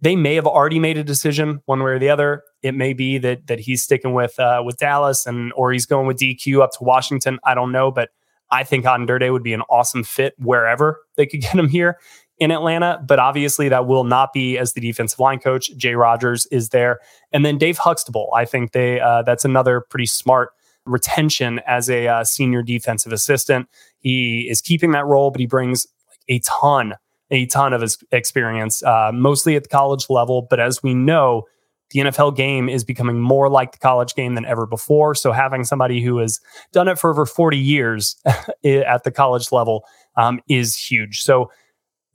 they 0.00 0.16
may 0.16 0.34
have 0.34 0.46
already 0.46 0.78
made 0.78 0.98
a 0.98 1.04
decision 1.04 1.60
one 1.66 1.82
way 1.82 1.92
or 1.92 1.98
the 1.98 2.10
other, 2.10 2.42
it 2.62 2.74
may 2.74 2.92
be 2.92 3.18
that 3.18 3.46
that 3.46 3.60
he's 3.60 3.82
sticking 3.82 4.12
with 4.12 4.38
uh, 4.38 4.62
with 4.64 4.76
Dallas 4.76 5.26
and 5.26 5.52
or 5.54 5.72
he's 5.72 5.86
going 5.86 6.06
with 6.06 6.18
DQ 6.18 6.62
up 6.62 6.72
to 6.72 6.84
Washington. 6.84 7.38
I 7.44 7.54
don't 7.54 7.72
know, 7.72 7.90
but 7.90 8.10
I 8.50 8.64
think 8.64 8.84
Aden 8.84 9.06
Durde 9.06 9.30
would 9.30 9.42
be 9.42 9.52
an 9.52 9.62
awesome 9.62 10.04
fit 10.04 10.34
wherever 10.38 11.00
they 11.16 11.26
could 11.26 11.40
get 11.42 11.54
him 11.54 11.68
here 11.68 11.98
in 12.38 12.50
Atlanta. 12.50 13.02
But 13.06 13.18
obviously, 13.18 13.68
that 13.68 13.86
will 13.86 14.04
not 14.04 14.32
be 14.32 14.58
as 14.58 14.72
the 14.72 14.80
defensive 14.80 15.18
line 15.18 15.38
coach. 15.38 15.74
Jay 15.76 15.94
Rodgers 15.94 16.46
is 16.46 16.70
there, 16.70 17.00
and 17.32 17.44
then 17.44 17.58
Dave 17.58 17.78
Huxtable. 17.78 18.30
I 18.34 18.44
think 18.44 18.72
they 18.72 19.00
uh, 19.00 19.22
that's 19.22 19.44
another 19.44 19.80
pretty 19.88 20.06
smart 20.06 20.50
retention 20.86 21.60
as 21.66 21.88
a 21.88 22.06
uh, 22.08 22.24
senior 22.24 22.62
defensive 22.62 23.12
assistant. 23.12 23.68
He 23.98 24.48
is 24.50 24.60
keeping 24.60 24.92
that 24.92 25.06
role, 25.06 25.30
but 25.30 25.40
he 25.40 25.46
brings 25.46 25.86
like 26.10 26.36
a 26.36 26.42
ton, 26.44 26.94
a 27.30 27.46
ton 27.46 27.72
of 27.72 27.82
experience, 28.12 28.82
uh, 28.82 29.10
mostly 29.12 29.56
at 29.56 29.64
the 29.64 29.68
college 29.68 30.06
level. 30.10 30.46
But 30.48 30.60
as 30.60 30.82
we 30.82 30.94
know, 30.94 31.44
the 31.90 32.00
NFL 32.00 32.36
game 32.36 32.68
is 32.68 32.84
becoming 32.84 33.20
more 33.20 33.48
like 33.48 33.72
the 33.72 33.78
college 33.78 34.14
game 34.14 34.34
than 34.34 34.44
ever 34.44 34.66
before. 34.66 35.14
So 35.14 35.32
having 35.32 35.64
somebody 35.64 36.02
who 36.02 36.18
has 36.18 36.40
done 36.72 36.88
it 36.88 36.98
for 36.98 37.10
over 37.10 37.26
40 37.26 37.56
years 37.56 38.16
at 38.64 39.04
the 39.04 39.10
college 39.10 39.52
level 39.52 39.84
um, 40.16 40.40
is 40.48 40.76
huge. 40.76 41.22
So 41.22 41.50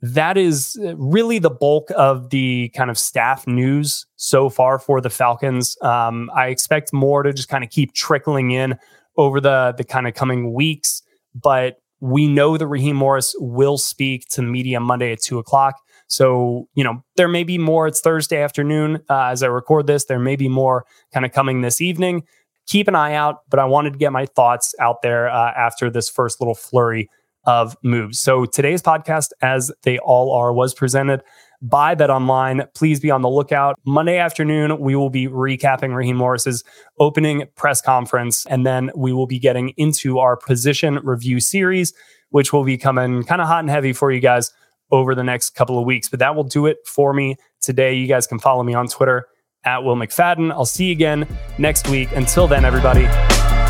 that 0.02 0.36
is 0.36 0.78
really 0.94 1.38
the 1.38 1.50
bulk 1.50 1.90
of 1.96 2.30
the 2.30 2.70
kind 2.70 2.90
of 2.90 2.98
staff 2.98 3.46
news 3.46 4.06
so 4.16 4.48
far 4.48 4.78
for 4.78 5.00
the 5.00 5.10
Falcons. 5.10 5.76
Um, 5.82 6.30
I 6.34 6.46
expect 6.46 6.92
more 6.92 7.22
to 7.22 7.32
just 7.32 7.48
kind 7.48 7.62
of 7.62 7.70
keep 7.70 7.92
trickling 7.92 8.50
in 8.50 8.78
over 9.16 9.40
the 9.40 9.74
the 9.76 9.84
kind 9.84 10.06
of 10.06 10.14
coming 10.14 10.54
weeks, 10.54 11.02
but 11.34 11.79
we 12.00 12.26
know 12.26 12.56
that 12.56 12.66
Raheem 12.66 12.96
Morris 12.96 13.34
will 13.38 13.78
speak 13.78 14.26
to 14.30 14.42
media 14.42 14.80
Monday 14.80 15.12
at 15.12 15.22
two 15.22 15.38
o'clock. 15.38 15.76
So, 16.08 16.68
you 16.74 16.82
know, 16.82 17.04
there 17.16 17.28
may 17.28 17.44
be 17.44 17.58
more. 17.58 17.86
It's 17.86 18.00
Thursday 18.00 18.42
afternoon 18.42 19.00
uh, 19.08 19.26
as 19.26 19.42
I 19.42 19.46
record 19.46 19.86
this. 19.86 20.06
There 20.06 20.18
may 20.18 20.36
be 20.36 20.48
more 20.48 20.84
kind 21.12 21.24
of 21.24 21.32
coming 21.32 21.60
this 21.60 21.80
evening. 21.80 22.24
Keep 22.66 22.88
an 22.88 22.94
eye 22.94 23.14
out, 23.14 23.38
but 23.48 23.60
I 23.60 23.64
wanted 23.64 23.92
to 23.92 23.98
get 23.98 24.12
my 24.12 24.26
thoughts 24.26 24.74
out 24.80 25.02
there 25.02 25.28
uh, 25.28 25.52
after 25.56 25.90
this 25.90 26.08
first 26.08 26.40
little 26.40 26.54
flurry 26.54 27.08
of 27.44 27.76
moves. 27.82 28.18
So 28.20 28.44
today's 28.44 28.82
podcast, 28.82 29.28
as 29.40 29.72
they 29.82 29.98
all 29.98 30.32
are, 30.32 30.52
was 30.52 30.74
presented 30.74 31.22
by 31.62 31.94
BetOnline. 31.94 32.66
Please 32.74 33.00
be 33.00 33.10
on 33.10 33.22
the 33.22 33.28
lookout. 33.28 33.78
Monday 33.84 34.18
afternoon, 34.18 34.78
we 34.78 34.96
will 34.96 35.10
be 35.10 35.26
recapping 35.26 35.94
Raheem 35.94 36.16
Morris's 36.16 36.64
opening 36.98 37.44
press 37.56 37.80
conference, 37.80 38.46
and 38.46 38.66
then 38.66 38.90
we 38.94 39.12
will 39.12 39.26
be 39.26 39.38
getting 39.38 39.70
into 39.76 40.18
our 40.18 40.36
position 40.36 41.00
review 41.02 41.40
series, 41.40 41.92
which 42.30 42.52
will 42.52 42.64
be 42.64 42.78
coming 42.78 43.22
kind 43.24 43.40
of 43.40 43.46
hot 43.48 43.60
and 43.60 43.70
heavy 43.70 43.92
for 43.92 44.10
you 44.10 44.20
guys 44.20 44.52
over 44.90 45.14
the 45.14 45.24
next 45.24 45.50
couple 45.50 45.78
of 45.78 45.84
weeks. 45.84 46.08
But 46.08 46.18
that 46.20 46.34
will 46.34 46.44
do 46.44 46.66
it 46.66 46.78
for 46.86 47.12
me 47.12 47.36
today. 47.60 47.94
You 47.94 48.06
guys 48.06 48.26
can 48.26 48.38
follow 48.38 48.62
me 48.62 48.74
on 48.74 48.88
Twitter 48.88 49.26
at 49.64 49.84
Will 49.84 49.96
McFadden. 49.96 50.50
I'll 50.52 50.64
see 50.64 50.86
you 50.86 50.92
again 50.92 51.26
next 51.58 51.88
week. 51.88 52.10
Until 52.12 52.48
then, 52.48 52.64
everybody, 52.64 53.02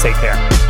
take 0.00 0.14
care. 0.16 0.69